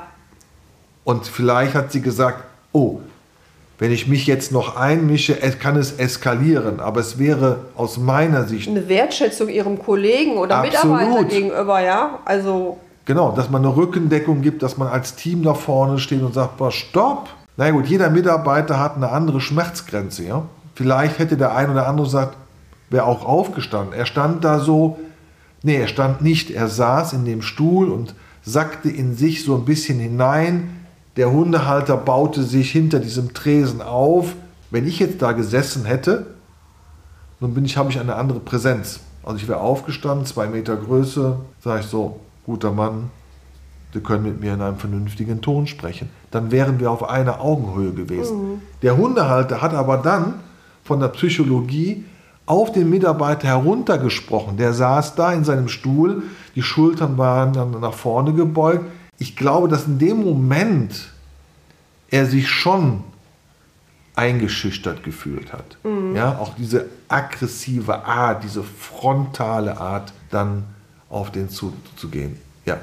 Und 1.04 1.25
vielleicht 1.25 1.74
hat 1.74 1.92
sie 1.92 2.01
gesagt, 2.01 2.44
oh, 2.72 3.00
wenn 3.79 3.91
ich 3.91 4.07
mich 4.07 4.25
jetzt 4.25 4.51
noch 4.51 4.75
einmische, 4.75 5.36
kann 5.60 5.75
es 5.75 5.93
eskalieren. 5.93 6.79
Aber 6.79 7.00
es 7.00 7.19
wäre 7.19 7.60
aus 7.75 7.98
meiner 7.98 8.48
Sicht, 8.48 8.67
Eine 8.67 8.89
Wertschätzung 8.89 9.50
ihrem 9.50 9.79
Kollegen 9.79 10.38
oder 10.38 10.57
Absolut. 10.57 10.98
Mitarbeiter 10.98 11.24
gegenüber, 11.25 11.81
ja. 11.81 12.19
Also, 12.25 12.77
genau, 13.05 13.31
dass 13.31 13.50
man 13.50 13.63
eine 13.63 13.75
Rückendeckung 13.75 14.41
gibt, 14.41 14.63
dass 14.63 14.77
man 14.77 14.88
als 14.88 15.15
Team 15.15 15.43
da 15.43 15.53
vorne 15.53 16.00
steht 16.00 16.24
und 16.24 16.34
sagt, 16.34 16.57
boah, 16.57 16.72
stopp. 16.72 17.29
Na 17.55 17.69
gut, 17.72 17.88
jeder 17.88 18.10
Mitarbeiter 18.10 18.79
hat 18.79 18.96
eine 18.96 19.10
andere 19.10 19.41
Schmerzgrenze. 19.41 20.24
Ja? 20.24 20.43
Vielleicht 20.75 21.19
hätte 21.19 21.38
der 21.38 21.55
ein 21.55 21.69
oder 21.72 21.88
andere 21.88 22.05
gesagt, 22.05 22.36
wäre 22.89 23.05
auch 23.05 23.25
aufgestanden. 23.25 23.93
Er 23.93 24.05
stand 24.05 24.43
da 24.43 24.60
so, 24.60 24.98
nee, 25.63 25.75
er 25.75 25.88
stand 25.88 26.22
nicht. 26.22 26.51
Er 26.51 26.67
saß 26.67 27.13
in 27.13 27.25
dem 27.25 27.41
Stuhl 27.41 27.89
und 27.89 28.15
sackte 28.43 28.89
in 28.89 29.15
sich 29.15 29.43
so 29.43 29.55
ein 29.55 29.65
bisschen 29.65 30.00
hinein. 30.00 30.76
Der 31.18 31.32
Hundehalter 31.32 31.98
baute 31.98 32.44
sich 32.44 32.72
hinter 32.72 33.00
diesem 33.00 33.34
Tresen 33.34 33.82
auf. 33.82 34.36
Wenn 34.70 34.88
ich 34.88 35.00
jetzt 35.00 35.22
da 35.22 35.32
gesessen 35.32 35.86
hätte, 35.86 36.28
nun 37.40 37.54
bin 37.54 37.66
ich, 37.66 37.78
habe 37.78 37.90
ich 37.90 38.00
eine 38.00 38.16
andere 38.16 38.40
Präsenz. 38.40 39.00
Also 39.24 39.38
ich 39.38 39.48
wäre 39.48 39.60
aufgestanden, 39.60 40.26
zwei 40.26 40.48
Meter 40.48 40.76
Größe, 40.76 41.38
sage 41.60 41.82
ich 41.82 41.88
so, 41.88 42.20
guter 42.46 42.72
Mann, 42.72 43.10
Sie 43.94 44.02
können 44.02 44.24
mit 44.24 44.42
mir 44.42 44.54
in 44.54 44.62
einem 44.62 44.78
vernünftigen 44.78 45.42
Ton 45.42 45.66
sprechen. 45.66 46.10
Dann 46.30 46.52
wären 46.52 46.80
wir 46.80 46.92
auf 46.92 47.10
einer 47.10 47.42
Augenhöhe 47.42 47.94
gewesen. 47.94 48.62
Der 48.82 48.98
Hundehalter 48.98 49.62
hat 49.62 49.74
aber 49.74 49.98
dann 49.98 50.36
von 50.84 51.00
der 51.00 51.08
Psychologie 51.08 52.06
auf 52.46 52.72
den 52.72 52.90
Mitarbeiter 52.90 53.48
heruntergesprochen. 53.48 54.58
Der 54.58 54.74
saß 54.74 55.16
da 55.16 55.34
in 55.34 55.44
seinem 55.44 55.68
Stuhl, 55.68 56.24
die 56.56 56.62
Schultern 56.62 57.18
waren 57.18 57.54
dann 57.54 57.80
nach 57.80 57.94
vorne 57.94 58.34
gebeugt. 58.34 58.86
Ich 59.20 59.36
glaube, 59.36 59.68
dass 59.68 59.86
in 59.86 60.00
dem 60.00 60.24
Moment 60.24 61.12
er 62.10 62.26
sich 62.26 62.50
schon 62.50 63.04
eingeschüchtert 64.16 65.04
gefühlt 65.04 65.54
hat. 65.54 65.78
Ja, 66.16 66.40
auch 66.40 66.56
diese 66.56 66.88
aggressive 67.08 68.04
Art, 68.06 68.44
diese 68.44 68.64
frontale 68.64 69.78
Art, 69.78 70.12
dann 70.32 70.66
auf 71.10 71.32
den 71.32 71.50
zuzugehen. 71.50 72.42
Ja. 72.66 72.78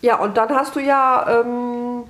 ja, 0.00 0.16
und 0.18 0.36
dann 0.36 0.50
hast 0.50 0.74
du 0.76 0.80
ja, 0.80 1.40
ähm, 1.40 2.02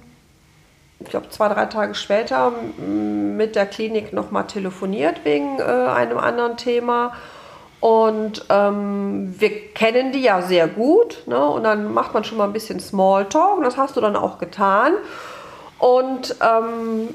ich 0.99 1.11
glaube, 1.11 1.29
zwei, 1.29 1.49
drei 1.49 1.67
Tage 1.67 1.95
später 1.95 2.53
mit 2.79 3.55
der 3.55 3.67
Klinik 3.67 4.12
nochmal 4.12 4.47
telefoniert 4.47 5.25
wegen 5.25 5.59
äh, 5.59 5.62
einem 5.62 6.19
anderen 6.19 6.57
Thema. 6.57 7.12
Und 7.83 8.45
ähm, 8.49 9.35
wir 9.41 9.73
kennen 9.75 10.12
die 10.12 10.23
ja 10.23 10.41
sehr 10.41 10.69
gut. 10.69 11.25
Ne? 11.27 11.45
Und 11.45 11.65
dann 11.65 11.93
macht 11.93 12.15
man 12.15 12.23
schon 12.23 12.39
mal 12.39 12.45
ein 12.45 12.53
bisschen 12.53 12.79
Smalltalk. 12.79 13.57
Und 13.57 13.65
das 13.65 13.77
hast 13.77 13.97
du 13.97 14.01
dann 14.01 14.15
auch 14.15 14.39
getan. 14.39 14.93
Und 15.81 16.37
ähm, 16.41 17.09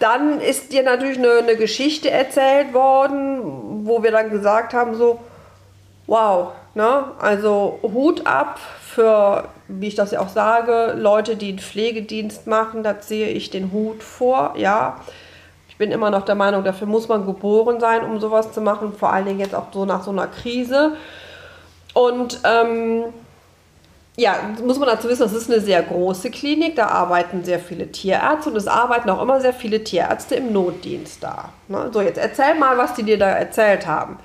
dann 0.00 0.40
ist 0.40 0.72
dir 0.72 0.82
natürlich 0.82 1.18
eine, 1.18 1.34
eine 1.34 1.54
Geschichte 1.54 2.10
erzählt 2.10 2.74
worden, 2.74 3.86
wo 3.86 4.02
wir 4.02 4.10
dann 4.10 4.30
gesagt 4.30 4.74
haben, 4.74 4.96
so, 4.96 5.20
wow, 6.08 6.48
ne? 6.74 7.04
also 7.20 7.78
Hut 7.80 8.26
ab 8.26 8.58
für, 8.84 9.44
wie 9.68 9.86
ich 9.86 9.94
das 9.94 10.10
ja 10.10 10.18
auch 10.18 10.30
sage, 10.30 10.94
Leute, 10.98 11.36
die 11.36 11.50
einen 11.50 11.60
Pflegedienst 11.60 12.48
machen, 12.48 12.82
da 12.82 12.98
ziehe 13.00 13.28
ich 13.28 13.50
den 13.50 13.70
Hut 13.70 14.02
vor, 14.02 14.54
ja. 14.56 14.96
Ich 15.72 15.78
bin 15.78 15.90
immer 15.90 16.10
noch 16.10 16.26
der 16.26 16.34
Meinung, 16.34 16.64
dafür 16.64 16.86
muss 16.86 17.08
man 17.08 17.24
geboren 17.24 17.80
sein, 17.80 18.04
um 18.04 18.20
sowas 18.20 18.52
zu 18.52 18.60
machen, 18.60 18.92
vor 18.92 19.10
allen 19.10 19.24
Dingen 19.24 19.40
jetzt 19.40 19.54
auch 19.54 19.72
so 19.72 19.86
nach 19.86 20.04
so 20.04 20.10
einer 20.10 20.26
Krise. 20.26 20.92
Und 21.94 22.40
ähm, 22.44 23.04
ja, 24.16 24.34
muss 24.62 24.78
man 24.78 24.86
dazu 24.86 25.08
wissen, 25.08 25.22
das 25.22 25.32
ist 25.32 25.50
eine 25.50 25.62
sehr 25.62 25.82
große 25.82 26.30
Klinik, 26.30 26.76
da 26.76 26.88
arbeiten 26.88 27.42
sehr 27.42 27.58
viele 27.58 27.90
Tierärzte 27.90 28.50
und 28.50 28.56
es 28.56 28.66
arbeiten 28.66 29.08
auch 29.08 29.22
immer 29.22 29.40
sehr 29.40 29.54
viele 29.54 29.82
Tierärzte 29.82 30.34
im 30.34 30.52
Notdienst 30.52 31.22
da. 31.22 31.48
Ne? 31.68 31.88
So, 31.90 32.02
jetzt 32.02 32.18
erzähl 32.18 32.54
mal, 32.58 32.76
was 32.76 32.92
die 32.92 33.02
dir 33.02 33.18
da 33.18 33.30
erzählt 33.30 33.86
haben. 33.86 34.18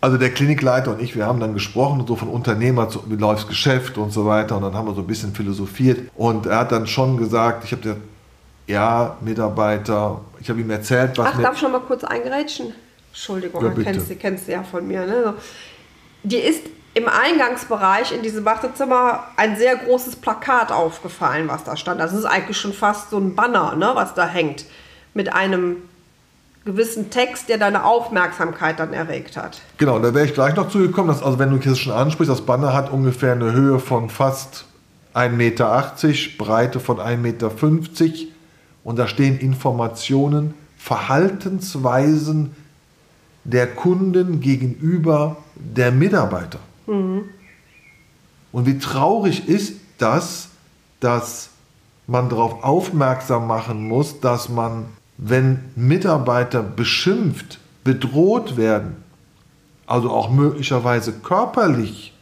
Also 0.00 0.18
der 0.18 0.30
Klinikleiter 0.30 0.90
und 0.90 1.00
ich, 1.00 1.14
wir 1.14 1.26
haben 1.26 1.38
dann 1.38 1.54
gesprochen, 1.54 2.04
so 2.08 2.16
von 2.16 2.28
Unternehmer 2.28 2.88
zu, 2.88 3.04
wie 3.06 3.14
läuft's 3.14 3.46
Geschäft 3.46 3.98
und 3.98 4.12
so 4.12 4.26
weiter. 4.26 4.56
Und 4.56 4.62
dann 4.62 4.74
haben 4.74 4.88
wir 4.88 4.94
so 4.94 5.00
ein 5.00 5.06
bisschen 5.06 5.32
philosophiert. 5.32 6.10
Und 6.16 6.46
er 6.46 6.58
hat 6.58 6.72
dann 6.72 6.88
schon 6.88 7.16
gesagt, 7.16 7.64
ich 7.64 7.72
habe 7.72 7.96
ja, 8.66 9.16
Mitarbeiter, 9.20 10.20
ich 10.40 10.48
habe 10.48 10.60
ihm 10.60 10.70
erzählt, 10.70 11.16
was 11.18 11.32
Ach, 11.34 11.42
darf 11.42 11.54
ich 11.54 11.60
schon 11.60 11.72
mal 11.72 11.80
kurz 11.80 12.04
eingerätschen? 12.04 12.74
Entschuldigung, 13.10 13.64
Ja, 13.64 13.82
kennst, 13.82 14.10
du, 14.10 14.16
kennst 14.16 14.48
du 14.48 14.52
ja 14.52 14.62
von 14.62 14.86
mir. 14.86 15.06
Ne? 15.06 15.22
So. 15.24 15.34
Dir 16.22 16.44
ist 16.44 16.62
im 16.94 17.08
Eingangsbereich 17.08 18.12
in 18.12 18.22
diesem 18.22 18.44
Wartezimmer 18.44 19.24
ein 19.36 19.56
sehr 19.56 19.76
großes 19.76 20.16
Plakat 20.16 20.72
aufgefallen, 20.72 21.48
was 21.48 21.62
da 21.64 21.76
stand. 21.76 22.00
Das 22.00 22.12
ist 22.12 22.24
eigentlich 22.24 22.58
schon 22.58 22.72
fast 22.72 23.10
so 23.10 23.18
ein 23.18 23.34
Banner, 23.34 23.76
ne, 23.76 23.90
was 23.94 24.14
da 24.14 24.26
hängt. 24.26 24.64
Mit 25.14 25.32
einem 25.32 25.76
gewissen 26.64 27.10
Text, 27.10 27.48
der 27.48 27.58
deine 27.58 27.84
Aufmerksamkeit 27.84 28.80
dann 28.80 28.92
erregt 28.92 29.36
hat. 29.36 29.60
Genau, 29.78 29.98
da 29.98 30.12
wäre 30.14 30.26
ich 30.26 30.34
gleich 30.34 30.56
noch 30.56 30.68
zugekommen. 30.68 31.08
Dass, 31.08 31.22
also 31.22 31.38
wenn 31.38 31.50
du 31.50 31.58
das 31.58 31.78
schon 31.78 31.92
ansprichst, 31.92 32.30
das 32.30 32.44
Banner 32.44 32.72
hat 32.72 32.90
ungefähr 32.90 33.32
eine 33.32 33.52
Höhe 33.52 33.78
von 33.78 34.10
fast 34.10 34.64
1,80 35.14 35.28
Meter, 35.30 35.92
Breite 36.38 36.80
von 36.80 36.98
1,50 36.98 37.16
Meter. 37.16 37.50
Und 38.86 39.00
da 39.00 39.08
stehen 39.08 39.40
Informationen, 39.40 40.54
Verhaltensweisen 40.78 42.54
der 43.42 43.66
Kunden 43.66 44.38
gegenüber 44.38 45.38
der 45.56 45.90
Mitarbeiter. 45.90 46.60
Und 46.86 47.24
wie 48.52 48.78
traurig 48.78 49.48
ist 49.48 49.80
das, 49.98 50.50
dass 51.00 51.50
man 52.06 52.28
darauf 52.28 52.62
aufmerksam 52.62 53.48
machen 53.48 53.88
muss, 53.88 54.20
dass 54.20 54.48
man, 54.48 54.84
wenn 55.18 55.64
Mitarbeiter 55.74 56.62
beschimpft, 56.62 57.58
bedroht 57.82 58.56
werden, 58.56 58.94
also 59.88 60.12
auch 60.12 60.30
möglicherweise 60.30 61.12
körperlich 61.12 62.14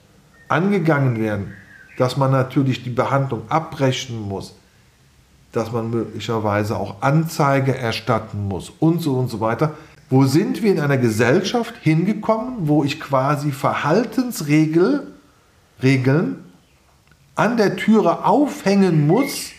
angegangen 0.48 1.18
werden, 1.20 1.52
dass 1.98 2.16
man 2.16 2.30
natürlich 2.30 2.82
die 2.82 2.88
Behandlung 2.88 3.42
abbrechen 3.50 4.18
muss, 4.18 4.54
dass 5.56 5.72
man 5.72 5.90
möglicherweise 5.90 6.76
auch 6.76 6.96
Anzeige 7.00 7.76
erstatten 7.76 8.48
muss 8.48 8.72
und 8.80 9.00
so 9.00 9.14
und 9.16 9.30
so 9.30 9.40
weiter. 9.40 9.74
Wo 10.10 10.24
sind 10.24 10.62
wir 10.62 10.72
in 10.72 10.80
einer 10.80 10.98
Gesellschaft 10.98 11.74
hingekommen, 11.80 12.68
wo 12.68 12.84
ich 12.84 13.00
quasi 13.00 13.52
Verhaltensregeln 13.52 15.00
Regeln 15.82 16.44
an 17.34 17.56
der 17.56 17.76
Türe 17.76 18.24
aufhängen 18.24 19.06
muss, 19.06 19.50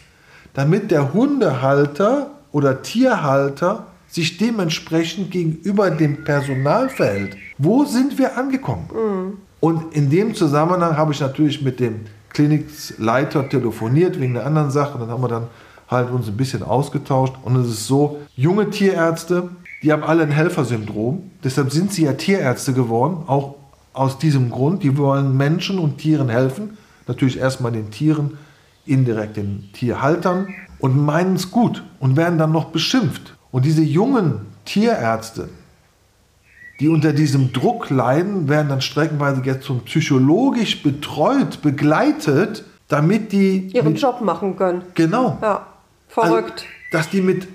damit 0.53 0.91
der 0.91 1.13
Hundehalter 1.13 2.31
oder 2.51 2.81
Tierhalter 2.81 3.87
sich 4.07 4.37
dementsprechend 4.37 5.31
gegenüber 5.31 5.91
dem 5.91 6.23
Personal 6.23 6.89
verhält. 6.89 7.35
Wo 7.57 7.83
sind 7.83 8.17
wir 8.17 8.37
angekommen? 8.37 9.37
Und 9.59 9.93
in 9.93 10.09
dem 10.09 10.35
Zusammenhang 10.35 10.95
habe 10.95 11.11
ich 11.11 11.19
natürlich 11.19 11.61
mit 11.61 11.79
dem 11.79 12.01
Klinikleiter 12.29 13.49
telefoniert 13.49 14.19
wegen 14.19 14.37
einer 14.37 14.45
anderen 14.45 14.71
Sache. 14.71 14.93
Und 14.93 15.01
dann 15.01 15.09
haben 15.09 15.21
wir 15.21 15.27
dann 15.27 15.47
halt 15.87 16.09
uns 16.11 16.27
ein 16.27 16.37
bisschen 16.37 16.63
ausgetauscht. 16.63 17.33
Und 17.43 17.55
es 17.57 17.67
ist 17.67 17.87
so, 17.87 18.19
junge 18.35 18.69
Tierärzte, 18.69 19.49
die 19.83 19.91
haben 19.91 20.03
alle 20.03 20.23
ein 20.23 20.31
Helfersyndrom. 20.31 21.31
Deshalb 21.43 21.71
sind 21.71 21.91
sie 21.93 22.05
ja 22.05 22.13
Tierärzte 22.13 22.73
geworden, 22.73 23.23
auch 23.27 23.55
aus 23.93 24.17
diesem 24.17 24.49
Grund. 24.49 24.83
Die 24.83 24.97
wollen 24.97 25.37
Menschen 25.37 25.79
und 25.79 25.97
Tieren 25.97 26.29
helfen. 26.29 26.77
Natürlich 27.07 27.37
erstmal 27.37 27.71
den 27.71 27.91
Tieren, 27.91 28.37
indirekt 28.85 29.37
den 29.37 29.69
Tierhaltern 29.73 30.53
und 30.79 30.97
meinen 30.97 31.35
es 31.35 31.51
gut 31.51 31.83
und 31.99 32.17
werden 32.17 32.37
dann 32.37 32.51
noch 32.51 32.65
beschimpft. 32.65 33.35
Und 33.51 33.65
diese 33.65 33.83
jungen 33.83 34.41
Tierärzte, 34.65 35.49
die 36.79 36.89
unter 36.89 37.13
diesem 37.13 37.53
Druck 37.53 37.89
leiden, 37.89 38.49
werden 38.49 38.69
dann 38.69 38.81
streckenweise 38.81 39.41
jetzt 39.45 39.65
zum 39.65 39.81
psychologisch 39.81 40.83
betreut, 40.83 41.61
begleitet, 41.61 42.65
damit 42.87 43.31
die 43.31 43.67
Ihren 43.67 43.95
Job 43.95 44.21
machen 44.21 44.57
können. 44.57 44.81
genau 44.93 45.37
Ja, 45.41 45.65
verrückt. 46.15 46.51
also, 46.61 46.65
dass 46.91 47.09
die 47.09 47.21
mit 47.21 47.47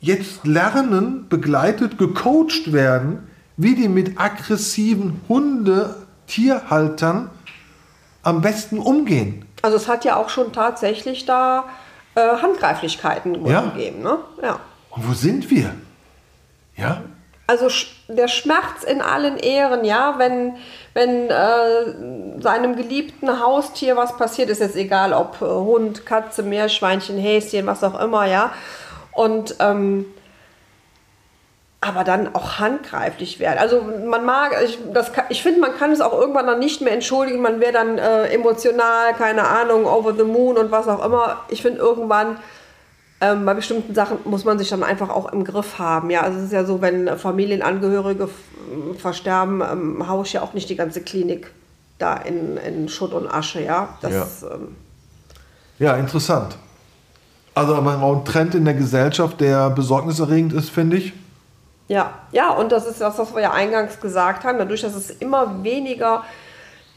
jetzt 0.00 0.44
lernen, 0.46 1.28
begleitet, 1.28 1.98
gecoacht 1.98 2.72
werden, 2.72 3.28
wie 3.56 3.74
die 3.74 3.88
mit 3.88 4.18
aggressiven 4.18 5.20
Hunde, 5.28 5.96
Tierhaltern 6.26 7.30
am 8.22 8.40
besten 8.40 8.78
umgehen. 8.78 9.44
Also 9.62 9.76
es 9.76 9.86
hat 9.88 10.04
ja 10.04 10.16
auch 10.16 10.28
schon 10.28 10.52
tatsächlich 10.52 11.26
da 11.26 11.64
äh, 12.14 12.20
Handgreiflichkeiten 12.20 13.44
Ja. 13.46 13.60
gegeben. 13.62 14.02
Ne? 14.02 14.18
Ja. 14.42 14.60
Und 14.90 15.08
wo 15.08 15.12
sind 15.12 15.50
wir? 15.50 15.74
Ja? 16.76 17.02
Also 17.46 17.68
der 18.16 18.28
Schmerz 18.28 18.84
in 18.86 19.00
allen 19.00 19.36
Ehren, 19.38 19.84
ja, 19.84 20.14
wenn, 20.18 20.56
wenn 20.94 21.30
äh, 21.30 22.40
seinem 22.40 22.76
geliebten 22.76 23.40
Haustier 23.40 23.96
was 23.96 24.16
passiert, 24.16 24.50
ist 24.50 24.60
jetzt 24.60 24.76
egal, 24.76 25.12
ob 25.12 25.36
äh, 25.40 25.44
Hund, 25.44 26.06
Katze, 26.06 26.42
Meer, 26.42 26.68
Schweinchen, 26.68 27.18
Häschen, 27.18 27.66
was 27.66 27.84
auch 27.84 27.98
immer, 28.00 28.26
ja. 28.26 28.52
Und 29.12 29.56
ähm, 29.60 30.06
aber 31.82 32.04
dann 32.04 32.32
auch 32.34 32.60
handgreiflich 32.60 33.40
werden. 33.40 33.58
Also 33.58 33.82
man 33.82 34.24
mag, 34.24 34.56
ich, 34.64 34.78
ich 35.30 35.42
finde, 35.42 35.60
man 35.60 35.76
kann 35.76 35.90
es 35.90 36.00
auch 36.00 36.12
irgendwann 36.12 36.46
dann 36.46 36.60
nicht 36.60 36.80
mehr 36.80 36.92
entschuldigen, 36.92 37.42
man 37.42 37.58
wäre 37.58 37.72
dann 37.72 37.98
äh, 37.98 38.28
emotional, 38.28 39.14
keine 39.14 39.48
Ahnung, 39.48 39.86
over 39.86 40.14
the 40.14 40.22
moon 40.22 40.56
und 40.56 40.70
was 40.70 40.86
auch 40.86 41.04
immer. 41.04 41.40
Ich 41.48 41.60
finde 41.60 41.80
irgendwann 41.80 42.38
ähm, 43.22 43.46
bei 43.46 43.54
bestimmten 43.54 43.94
Sachen 43.94 44.18
muss 44.24 44.44
man 44.44 44.58
sich 44.58 44.68
dann 44.68 44.82
einfach 44.82 45.08
auch 45.08 45.32
im 45.32 45.44
Griff 45.44 45.78
haben. 45.78 46.10
Ja, 46.10 46.22
also 46.22 46.38
es 46.38 46.46
ist 46.46 46.52
ja 46.52 46.64
so, 46.64 46.82
wenn 46.82 47.16
Familienangehörige 47.16 48.28
versterben, 48.98 49.62
ähm, 49.62 50.08
haue 50.08 50.24
ich 50.24 50.32
ja 50.32 50.42
auch 50.42 50.54
nicht 50.54 50.68
die 50.68 50.74
ganze 50.74 51.02
Klinik 51.02 51.52
da 51.98 52.16
in, 52.16 52.56
in 52.56 52.88
Schutt 52.88 53.12
und 53.12 53.32
Asche. 53.32 53.62
Ja, 53.62 53.90
das, 54.00 54.42
Ja. 54.42 54.48
Ähm, 54.54 54.76
ja 55.78 55.96
interessant. 55.96 56.56
Also 57.54 57.76
aber 57.76 58.02
auch 58.02 58.16
ein 58.16 58.24
Trend 58.24 58.56
in 58.56 58.64
der 58.64 58.74
Gesellschaft, 58.74 59.40
der 59.40 59.70
besorgniserregend 59.70 60.52
ist, 60.52 60.70
finde 60.70 60.96
ich. 60.96 61.12
Ja, 61.86 62.14
ja, 62.32 62.50
und 62.50 62.72
das 62.72 62.86
ist 62.86 63.00
das, 63.00 63.18
was 63.18 63.34
wir 63.34 63.42
ja 63.42 63.52
eingangs 63.52 64.00
gesagt 64.00 64.42
haben. 64.42 64.58
Dadurch, 64.58 64.80
dass 64.80 64.96
es 64.96 65.10
immer 65.10 65.62
weniger 65.62 66.24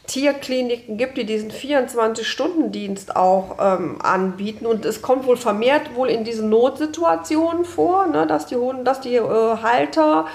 Tierkliniken 0.06 0.96
gibt, 0.96 1.16
die 1.16 1.24
diesen 1.24 1.50
24-Stunden-Dienst 1.50 3.16
auch 3.16 3.56
ähm, 3.60 4.00
anbieten. 4.02 4.66
Und 4.66 4.84
es 4.84 5.02
kommt 5.02 5.26
wohl 5.26 5.36
vermehrt 5.36 5.94
wohl 5.94 6.08
in 6.08 6.24
diesen 6.24 6.48
Notsituationen 6.48 7.64
vor, 7.64 8.06
ne, 8.06 8.26
dass 8.26 8.46
die 8.46 8.56
Hunde, 8.56 8.84
dass 8.84 9.00
die 9.00 9.16
äh, 9.16 9.20
Halter 9.20 10.26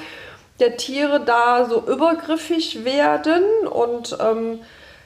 der 0.59 0.77
Tiere 0.77 1.23
da 1.25 1.65
so 1.65 1.81
übergriffig 1.87 2.85
werden. 2.85 3.43
Und 3.69 4.17
ähm, 4.21 4.59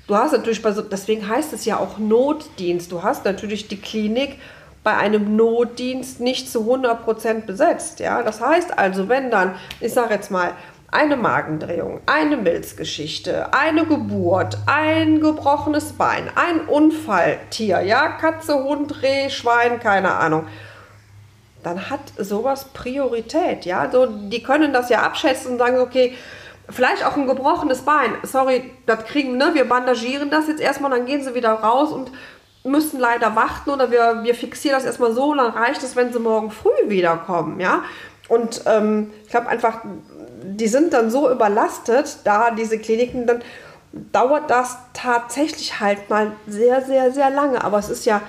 du 0.08 0.16
hast 0.16 0.34
natürlich 0.34 0.62
bei 0.62 0.72
so, 0.72 0.82
deswegen 0.82 1.28
heißt 1.28 1.54
es 1.54 1.66
ja 1.66 1.80
auch 1.80 1.98
Notdienst. 1.98 2.92
Du 2.92 3.04
hast 3.04 3.26
natürlich 3.26 3.68
die 3.68 3.80
Klinik 3.80 4.38
bei 4.84 4.96
einem 4.96 5.36
Notdienst 5.36 6.20
nicht 6.20 6.50
zu 6.50 6.72
100% 6.72 7.46
besetzt. 7.46 8.00
Ja? 8.00 8.22
Das 8.22 8.40
heißt 8.40 8.78
also, 8.78 9.10
wenn 9.10 9.32
dann, 9.32 9.56
ich 9.80 9.94
sage 9.94 10.14
jetzt 10.14 10.30
mal, 10.30 10.52
eine 10.96 11.18
Magendrehung, 11.18 12.00
eine 12.06 12.38
Milzgeschichte, 12.38 13.54
eine 13.54 13.86
Geburt, 13.86 14.58
ein 14.66 15.20
gebrochenes 15.20 15.94
Bein, 15.94 16.30
ein 16.36 16.62
Unfalltier, 16.62 17.82
ja, 17.82 18.08
Katze, 18.08 18.64
Hund, 18.64 19.04
Reh, 19.04 19.30
Schwein, 19.30 19.82
keine 19.82 20.14
Ahnung, 20.14 20.48
dann 21.64 21.90
hat 21.90 22.00
sowas 22.18 22.70
Priorität, 22.74 23.66
ja. 23.66 23.92
So, 23.92 24.06
die 24.06 24.42
können 24.42 24.72
das 24.72 24.90
ja 24.90 25.02
abschätzen 25.02 25.54
und 25.54 25.58
sagen, 25.58 25.80
okay, 25.80 26.16
vielleicht 26.70 27.06
auch 27.06 27.18
ein 27.18 27.28
gebrochenes 27.28 27.82
Bein, 27.82 28.14
sorry, 28.24 28.72
das 28.86 29.04
kriegen, 29.04 29.36
ne, 29.36 29.52
wir 29.54 29.68
bandagieren 29.68 30.30
das 30.30 30.48
jetzt 30.48 30.62
erstmal, 30.62 30.92
dann 30.92 31.06
gehen 31.06 31.22
sie 31.22 31.36
wieder 31.36 31.52
raus 31.52 31.92
und 31.92 32.10
müssen 32.64 33.02
leider 33.02 33.36
warten 33.36 33.70
oder 33.70 33.92
wir, 33.92 34.24
wir 34.24 34.34
fixieren 34.34 34.78
das 34.78 34.86
erstmal 34.86 35.12
so 35.12 35.32
und 35.32 35.40
dann 35.40 35.52
reicht 35.52 35.84
es, 35.84 35.98
wenn 35.98 36.14
sie 36.14 36.20
morgen 36.20 36.52
früh 36.52 36.88
wiederkommen, 36.88 37.60
ja. 37.60 37.84
Und 38.28 38.62
ähm, 38.66 39.12
ich 39.24 39.30
glaube 39.30 39.50
einfach, 39.50 39.82
die 40.46 40.68
sind 40.68 40.94
dann 40.94 41.10
so 41.10 41.30
überlastet, 41.30 42.20
da 42.24 42.52
diese 42.52 42.78
Kliniken, 42.78 43.28
dann 43.28 43.42
dauert 44.12 44.50
das 44.50 44.78
tatsächlich 44.94 45.80
halt 45.80 46.10
mal 46.10 46.32
sehr, 46.48 46.84
sehr, 46.84 47.12
sehr 47.12 47.30
lange. 47.30 47.64
Aber 47.64 47.80
es 47.80 47.90
ist 47.90 48.06
ja 48.06 48.22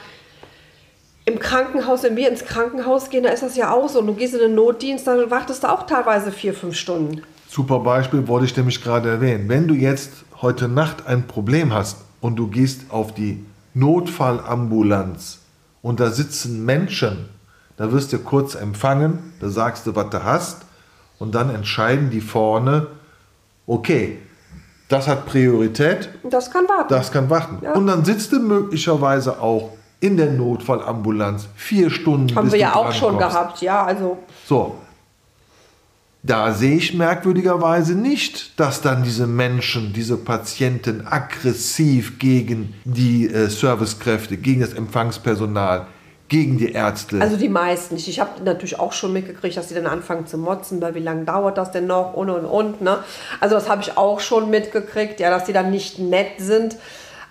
im 1.24 1.38
Krankenhaus, 1.38 2.04
wenn 2.04 2.16
wir 2.16 2.28
ins 2.28 2.44
Krankenhaus 2.44 3.10
gehen, 3.10 3.24
da 3.24 3.30
ist 3.30 3.42
das 3.42 3.56
ja 3.56 3.72
auch 3.72 3.88
so. 3.88 3.98
Und 3.98 4.06
du 4.06 4.14
gehst 4.14 4.34
in 4.34 4.40
den 4.40 4.54
Notdienst, 4.54 5.06
dann 5.06 5.30
wartest 5.30 5.64
du 5.64 5.72
auch 5.72 5.86
teilweise 5.86 6.30
vier, 6.30 6.54
fünf 6.54 6.76
Stunden. 6.76 7.22
Super 7.48 7.80
Beispiel 7.80 8.26
wollte 8.28 8.46
ich 8.46 8.56
nämlich 8.56 8.82
gerade 8.82 9.08
erwähnen. 9.08 9.48
Wenn 9.48 9.66
du 9.66 9.74
jetzt 9.74 10.12
heute 10.40 10.68
Nacht 10.68 11.06
ein 11.06 11.26
Problem 11.26 11.72
hast 11.72 11.98
und 12.20 12.36
du 12.36 12.48
gehst 12.48 12.82
auf 12.90 13.14
die 13.14 13.44
Notfallambulanz 13.74 15.38
und 15.82 16.00
da 16.00 16.10
sitzen 16.10 16.64
Menschen, 16.64 17.28
da 17.76 17.92
wirst 17.92 18.12
du 18.12 18.18
kurz 18.18 18.54
empfangen, 18.54 19.32
da 19.40 19.48
sagst 19.48 19.86
du, 19.86 19.94
was 19.94 20.10
du 20.10 20.22
hast 20.22 20.65
und 21.18 21.34
dann 21.34 21.54
entscheiden 21.54 22.10
die 22.10 22.20
vorne, 22.20 22.88
okay, 23.66 24.18
das 24.88 25.08
hat 25.08 25.26
Priorität, 25.26 26.10
Das 26.30 26.50
kann 26.50 26.64
warten. 26.68 26.88
das 26.88 27.10
kann 27.10 27.28
warten. 27.30 27.58
Ja. 27.62 27.72
Und 27.74 27.86
dann 27.88 28.04
sitzt 28.04 28.32
du 28.32 28.38
möglicherweise 28.40 29.40
auch 29.40 29.70
in 29.98 30.16
der 30.16 30.30
Notfallambulanz 30.30 31.48
vier 31.56 31.90
Stunden. 31.90 32.36
Haben 32.36 32.52
wir 32.52 32.58
ja 32.58 32.74
auch 32.76 32.92
schon 32.92 33.14
drankommst. 33.18 33.34
gehabt, 33.36 33.62
ja. 33.62 33.84
Also 33.84 34.18
So. 34.46 34.76
Da 36.22 36.52
sehe 36.52 36.76
ich 36.76 36.92
merkwürdigerweise 36.92 37.94
nicht, 37.94 38.58
dass 38.58 38.82
dann 38.82 39.04
diese 39.04 39.28
Menschen, 39.28 39.92
diese 39.92 40.16
Patienten 40.16 41.06
aggressiv 41.06 42.18
gegen 42.18 42.74
die 42.84 43.28
äh, 43.28 43.48
Servicekräfte, 43.48 44.36
gegen 44.36 44.60
das 44.60 44.72
Empfangspersonal, 44.72 45.86
gegen 46.28 46.58
die 46.58 46.72
Ärzte. 46.72 47.20
Also 47.20 47.36
die 47.36 47.48
meisten 47.48 47.94
nicht. 47.94 48.08
Ich 48.08 48.20
habe 48.20 48.42
natürlich 48.42 48.78
auch 48.78 48.92
schon 48.92 49.12
mitgekriegt, 49.12 49.56
dass 49.56 49.68
sie 49.68 49.74
dann 49.74 49.86
anfangen 49.86 50.26
zu 50.26 50.38
motzen, 50.38 50.80
weil 50.80 50.94
wie 50.94 51.00
lange 51.00 51.24
dauert 51.24 51.56
das 51.58 51.70
denn 51.70 51.86
noch 51.86 52.14
und 52.14 52.30
und 52.30 52.44
und. 52.44 52.80
Ne? 52.80 52.98
Also 53.40 53.54
das 53.54 53.68
habe 53.68 53.82
ich 53.82 53.96
auch 53.96 54.20
schon 54.20 54.50
mitgekriegt, 54.50 55.20
ja, 55.20 55.30
dass 55.30 55.44
die 55.44 55.52
dann 55.52 55.70
nicht 55.70 55.98
nett 55.98 56.38
sind. 56.38 56.76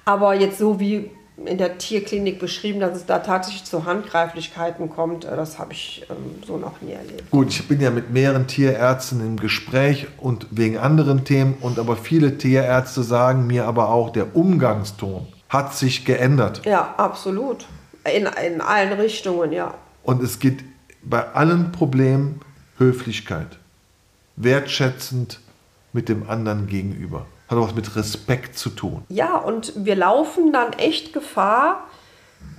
Aber 0.05 0.33
jetzt 0.33 0.59
so 0.59 0.79
wie 0.79 1.11
in 1.43 1.57
der 1.57 1.77
Tierklinik 1.77 2.39
beschrieben, 2.39 2.79
dass 2.79 2.95
es 2.95 3.05
da 3.05 3.19
tatsächlich 3.19 3.65
zu 3.65 3.85
Handgreiflichkeiten 3.85 4.89
kommt, 4.89 5.25
äh, 5.25 5.35
das 5.35 5.59
habe 5.59 5.73
ich 5.73 6.05
ähm, 6.09 6.41
so 6.45 6.57
noch 6.57 6.81
nie 6.81 6.93
erlebt. 6.93 7.29
Gut, 7.31 7.49
ich 7.49 7.67
bin 7.67 7.81
ja 7.81 7.91
mit 7.91 8.11
mehreren 8.11 8.47
Tierärzten 8.47 9.19
im 9.19 9.37
Gespräch 9.37 10.07
und 10.17 10.47
wegen 10.51 10.77
anderen 10.77 11.25
Themen 11.25 11.55
und 11.59 11.77
aber 11.77 11.97
viele 11.97 12.37
Tierärzte 12.37 13.03
sagen 13.03 13.47
mir 13.47 13.65
aber 13.65 13.89
auch, 13.89 14.11
der 14.11 14.35
Umgangston 14.35 15.27
hat 15.49 15.75
sich 15.75 16.05
geändert. 16.05 16.65
Ja, 16.65 16.95
absolut. 16.97 17.65
In, 18.13 18.27
in 18.45 18.61
allen 18.61 18.93
Richtungen, 18.93 19.51
ja. 19.51 19.73
Und 20.03 20.21
es 20.21 20.39
geht 20.39 20.63
bei 21.01 21.27
allen 21.33 21.71
Problemen 21.71 22.41
Höflichkeit. 22.77 23.57
Wertschätzend 24.35 25.39
mit 25.93 26.09
dem 26.09 26.29
anderen 26.29 26.67
gegenüber. 26.67 27.25
Hat 27.47 27.57
auch 27.57 27.67
was 27.67 27.75
mit 27.75 27.95
Respekt 27.95 28.57
zu 28.57 28.69
tun. 28.69 29.03
Ja, 29.09 29.37
und 29.37 29.73
wir 29.75 29.95
laufen 29.95 30.51
dann 30.51 30.73
echt 30.73 31.13
Gefahr, 31.13 31.87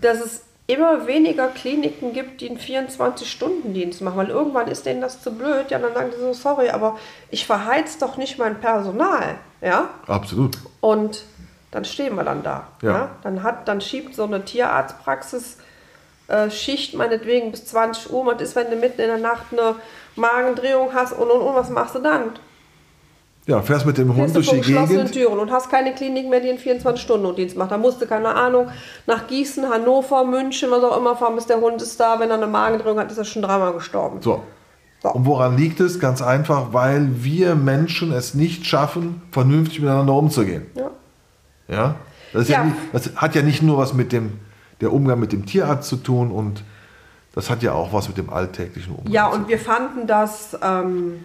dass 0.00 0.20
es 0.20 0.42
immer 0.68 1.06
weniger 1.06 1.48
Kliniken 1.48 2.12
gibt, 2.12 2.40
die 2.40 2.48
einen 2.50 2.58
24-Stunden-Dienst 2.58 4.00
machen. 4.00 4.16
Weil 4.16 4.30
irgendwann 4.30 4.68
ist 4.68 4.86
denen 4.86 5.00
das 5.00 5.22
zu 5.22 5.32
blöd. 5.32 5.70
Ja, 5.70 5.78
dann 5.78 5.94
sagen 5.94 6.10
die 6.16 6.20
so, 6.20 6.32
sorry, 6.32 6.70
aber 6.70 6.98
ich 7.30 7.46
verheiz 7.46 7.98
doch 7.98 8.16
nicht 8.16 8.38
mein 8.38 8.60
Personal. 8.60 9.36
Ja, 9.60 9.90
Absolut. 10.06 10.58
und 10.80 11.24
dann 11.76 11.84
stehen 11.84 12.16
wir 12.16 12.24
dann 12.24 12.42
da. 12.42 12.68
Ja. 12.80 12.90
Ja. 12.90 13.10
Dann, 13.22 13.42
hat, 13.42 13.68
dann 13.68 13.82
schiebt 13.82 14.14
so 14.14 14.24
eine 14.24 14.42
Tierarztpraxis 14.42 15.58
äh, 16.28 16.48
Schicht 16.48 16.94
meinetwegen 16.94 17.50
bis 17.50 17.66
20 17.66 18.10
Uhr. 18.14 18.24
Was 18.24 18.40
ist, 18.40 18.56
wenn 18.56 18.70
du 18.70 18.76
mitten 18.76 19.02
in 19.02 19.08
der 19.08 19.18
Nacht 19.18 19.44
eine 19.52 19.74
Magendrehung 20.16 20.94
hast 20.94 21.12
und 21.12 21.30
und 21.30 21.42
und, 21.42 21.54
was 21.54 21.68
machst 21.68 21.94
du 21.94 21.98
dann? 21.98 22.30
Ja, 23.44 23.60
fährst 23.60 23.84
mit 23.84 23.98
dem 23.98 24.16
Hund 24.16 24.34
durch 24.34 24.48
die 24.48 24.60
Gegend. 24.62 25.12
Türen 25.12 25.38
und 25.38 25.52
hast 25.52 25.70
keine 25.70 25.94
Klinik 25.94 26.30
mehr, 26.30 26.40
die 26.40 26.48
einen 26.48 26.58
24-Stunden-Notdienst 26.58 27.58
macht. 27.58 27.70
Da 27.70 27.76
musst 27.76 28.00
du, 28.00 28.06
keine 28.06 28.34
Ahnung, 28.34 28.70
nach 29.06 29.26
Gießen, 29.26 29.68
Hannover, 29.68 30.24
München, 30.24 30.70
was 30.70 30.82
auch 30.82 30.96
immer 30.96 31.14
fahren, 31.14 31.34
bis 31.34 31.46
der 31.46 31.60
Hund 31.60 31.82
ist 31.82 32.00
da. 32.00 32.18
Wenn 32.18 32.30
er 32.30 32.36
eine 32.36 32.46
Magendrehung 32.46 32.98
hat, 32.98 33.10
ist 33.12 33.18
er 33.18 33.24
schon 33.24 33.42
dreimal 33.42 33.74
gestorben. 33.74 34.22
So. 34.22 34.42
So. 35.02 35.10
Und 35.10 35.26
woran 35.26 35.58
liegt 35.58 35.78
es? 35.80 36.00
Ganz 36.00 36.22
einfach, 36.22 36.72
weil 36.72 37.22
wir 37.22 37.54
Menschen 37.54 38.12
es 38.12 38.32
nicht 38.32 38.64
schaffen, 38.64 39.20
vernünftig 39.30 39.80
miteinander 39.80 40.14
umzugehen. 40.14 40.66
Ja. 40.74 40.90
Ja? 41.68 41.96
Das, 42.32 42.42
ist 42.42 42.48
ja. 42.48 42.58
Ja. 42.58 42.64
nicht, 42.64 42.76
das 42.92 43.10
hat 43.16 43.34
ja 43.34 43.42
nicht 43.42 43.62
nur 43.62 43.78
was 43.78 43.94
mit 43.94 44.12
dem 44.12 44.40
der 44.80 44.92
Umgang 44.92 45.18
mit 45.18 45.32
dem 45.32 45.46
Tierarzt 45.46 45.88
zu 45.88 45.96
tun 45.96 46.30
und 46.30 46.62
das 47.34 47.50
hat 47.50 47.62
ja 47.62 47.72
auch 47.72 47.92
was 47.92 48.08
mit 48.08 48.18
dem 48.18 48.30
alltäglichen 48.30 48.94
Umgang 48.94 49.12
ja, 49.12 49.26
zu 49.26 49.32
tun. 49.32 49.42
und 49.42 49.48
wir 49.48 49.58
fanden 49.58 50.06
das, 50.06 50.56
ähm, 50.62 51.24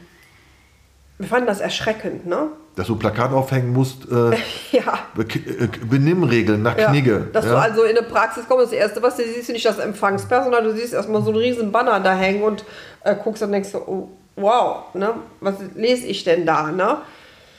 wir 1.17 1.27
fanden 1.27 1.47
das 1.47 1.59
erschreckend, 1.59 2.25
ne? 2.25 2.47
Dass 2.75 2.87
du 2.87 2.95
Plakat 2.95 3.33
aufhängen 3.33 3.73
musst, 3.73 4.09
äh, 4.09 4.31
Ja. 4.71 4.99
Be 5.13 5.23
äh, 5.23 5.67
Benimmregeln 5.85 6.61
nach 6.61 6.77
Ja, 6.77 6.89
Knigge. 6.89 7.27
dass 7.33 7.45
ja? 7.45 7.51
du 7.51 7.57
also 7.57 7.83
in 7.83 7.97
eine 7.97 8.07
Praxis 8.07 8.45
kommst, 8.47 8.67
das 8.67 8.71
erste, 8.73 9.01
was 9.01 9.17
du 9.17 9.23
siehst, 9.23 9.49
du 9.49 9.53
nicht 9.53 9.65
das 9.65 9.77
Empfangspersonal, 9.79 10.63
du 10.63 10.73
siehst 10.73 10.93
erstmal 10.93 11.21
so 11.21 11.31
einen 11.31 11.39
riesen 11.39 11.71
Banner 11.71 11.99
da 11.99 12.13
hängen 12.15 12.43
und 12.43 12.63
äh, 13.03 13.15
guckst 13.15 13.43
und 13.43 13.51
denkst 13.51 13.69
so, 13.69 13.79
oh, 13.79 14.09
wow, 14.37 14.93
ne? 14.93 15.13
was 15.41 15.55
lese 15.75 16.07
ich 16.07 16.23
denn 16.23 16.45
da, 16.45 16.71
ne? 16.71 16.97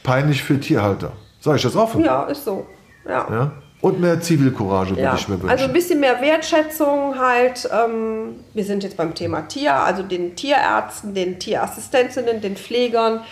Peinlich 0.03 0.43
für 0.43 0.59
Tierhalter. 0.59 1.13
Sag 1.43 1.57
ich 1.57 1.63
das 1.63 1.75
offen? 1.75 2.05
Ja, 2.05 2.23
ist 2.25 2.45
so. 2.45 2.67
Ja. 3.05 3.27
Ja? 3.29 3.53
Und 3.81 4.01
mehr 4.01 4.21
Zivilcourage 4.21 4.91
würde 4.91 5.03
Ja, 5.03 5.15
ich 5.17 5.27
mir 5.27 5.35
wünschen. 5.35 5.51
also 5.51 5.65
ein 5.65 5.73
bisschen 5.73 5.99
mehr 5.99 6.21
Wertschätzung 6.21 7.19
halt. 7.19 7.69
Ähm, 7.73 8.37
wir 8.55 8.65
sind 8.65 8.85
jetzt 8.85 8.97
beim 8.97 9.13
Thema 9.13 9.43
Tier, 9.49 9.75
also 9.75 10.05
den 10.05 10.37
Tierärzten, 10.37 11.15
den 11.15 11.41
Tierassistenzinnen, 11.41 12.41
den 12.41 12.55
Pflegern, 12.57 13.23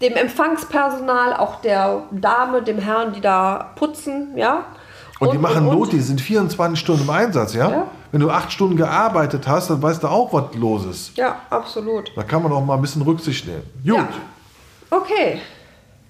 dem 0.00 0.14
Empfangspersonal, 0.14 1.34
auch 1.34 1.60
der 1.60 2.04
Dame, 2.12 2.62
dem 2.62 2.78
Herrn, 2.78 3.12
die 3.14 3.20
da 3.20 3.72
putzen, 3.74 4.36
ja. 4.36 4.64
und, 5.18 5.32
die 5.32 5.38
machen 5.38 5.66
und, 5.66 5.76
Not, 5.76 5.92
die 5.92 6.00
sind 6.00 6.20
24 6.20 6.78
Stunden 6.78 7.02
im 7.02 7.10
Einsatz, 7.10 7.54
ja? 7.54 7.68
Ja. 7.68 7.86
Wenn 8.12 8.20
du 8.20 8.30
acht 8.30 8.52
Stunden 8.52 8.76
gearbeitet 8.76 9.48
hast, 9.48 9.70
dann 9.70 9.82
weißt 9.82 10.04
du 10.04 10.06
auch, 10.06 10.32
was 10.32 10.54
los 10.54 10.84
ist. 10.86 11.16
Ja, 11.16 11.40
absolut. 11.50 12.12
Da 12.14 12.22
kann 12.22 12.44
man 12.44 12.52
auch 12.52 12.64
mal 12.64 12.76
ein 12.76 12.80
bisschen 12.80 13.02
Rücksicht 13.02 13.44
nehmen. 13.44 13.64
Gut. 13.84 13.96
Ja. 13.96 14.08
Okay. 14.90 15.40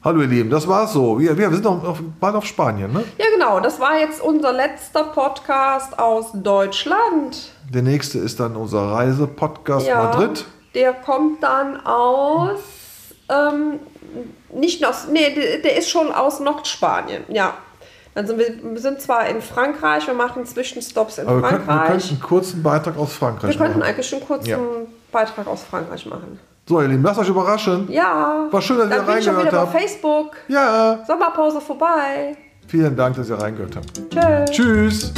Hallo 0.05 0.21
ihr 0.21 0.27
Lieben, 0.27 0.51
das 0.51 0.69
war's 0.69 0.93
so. 0.93 1.19
Wir, 1.19 1.37
wir 1.39 1.51
sind 1.51 1.65
noch 1.65 1.83
auf, 1.83 1.99
bald 2.21 2.35
auf 2.35 2.45
Spanien, 2.45 2.93
ne? 2.93 3.05
Ja, 3.17 3.25
genau. 3.33 3.59
Das 3.61 3.81
war 3.81 3.99
jetzt 3.99 4.21
unser 4.21 4.53
letzter 4.53 5.05
Podcast 5.05 5.99
aus 5.99 6.27
Deutschland. 6.35 7.53
Der 7.73 7.81
nächste 7.83 8.19
ist 8.19 8.39
dann 8.39 8.55
unser 8.55 8.83
Reise-Podcast 8.93 9.87
Ja. 9.87 10.03
Madrid. 10.05 10.45
der 10.75 10.93
kommt 10.93 11.43
dann 11.43 11.85
aus, 11.87 12.61
ähm, 13.31 13.79
nicht 14.53 14.85
aus, 14.87 15.07
nee, 15.11 15.33
der, 15.35 15.59
der 15.61 15.79
ist 15.79 15.89
schon 15.89 16.13
aus 16.13 16.39
Nordspanien, 16.41 17.25
ja. 17.29 17.55
Dann 18.15 18.27
sind 18.27 18.39
wir, 18.39 18.47
wir 18.63 18.81
sind 18.81 19.01
zwar 19.01 19.27
in 19.27 19.41
Frankreich, 19.41 20.07
wir 20.07 20.15
machen 20.15 20.45
Zwischenstops 20.45 21.19
in 21.19 21.27
Aber 21.27 21.41
wir 21.43 21.49
könnten, 21.49 21.67
wir 21.67 21.73
Frankreich. 21.75 21.89
könnten 21.89 22.09
einen 22.11 22.21
kurzen 22.23 22.63
Beitrag 22.63 22.99
aus 22.99 23.13
Frankreich 23.15 23.51
Wir 23.53 23.59
könnten 23.59 23.79
machen. 23.81 23.89
eigentlich 23.89 24.13
einen 24.15 24.25
kurzen 24.27 24.49
Ja. 24.49 24.59
Beitrag 25.11 25.47
aus 25.47 25.63
Frankreich 25.63 26.05
machen. 26.07 26.39
So, 26.67 26.81
ihr 26.81 26.89
Lieben, 26.89 27.03
lasst 27.03 27.19
euch 27.21 27.29
überraschen. 27.29 27.91
Ja. 27.91 28.47
War 28.51 28.63
schön, 28.63 28.79
dass 28.79 28.89
ihr 28.89 28.97
Dann 28.97 29.07
bin 29.07 29.19
ich 29.19 29.25
schon 29.25 29.35
reingehört 29.35 29.53
wieder 29.53 29.63
auf 29.65 29.73
habt. 29.75 29.81
Facebook. 29.83 30.31
Ja, 30.49 30.99
Sommerpause 31.07 31.61
vorbei. 31.61 32.37
vielen 32.67 32.97
Dank, 32.97 33.17
dass 33.17 33.29
ihr 33.29 33.39
reingehört 33.39 33.77
habt. 33.77 34.51
Tschüss. 34.51 35.13
Tschüss. 35.13 35.15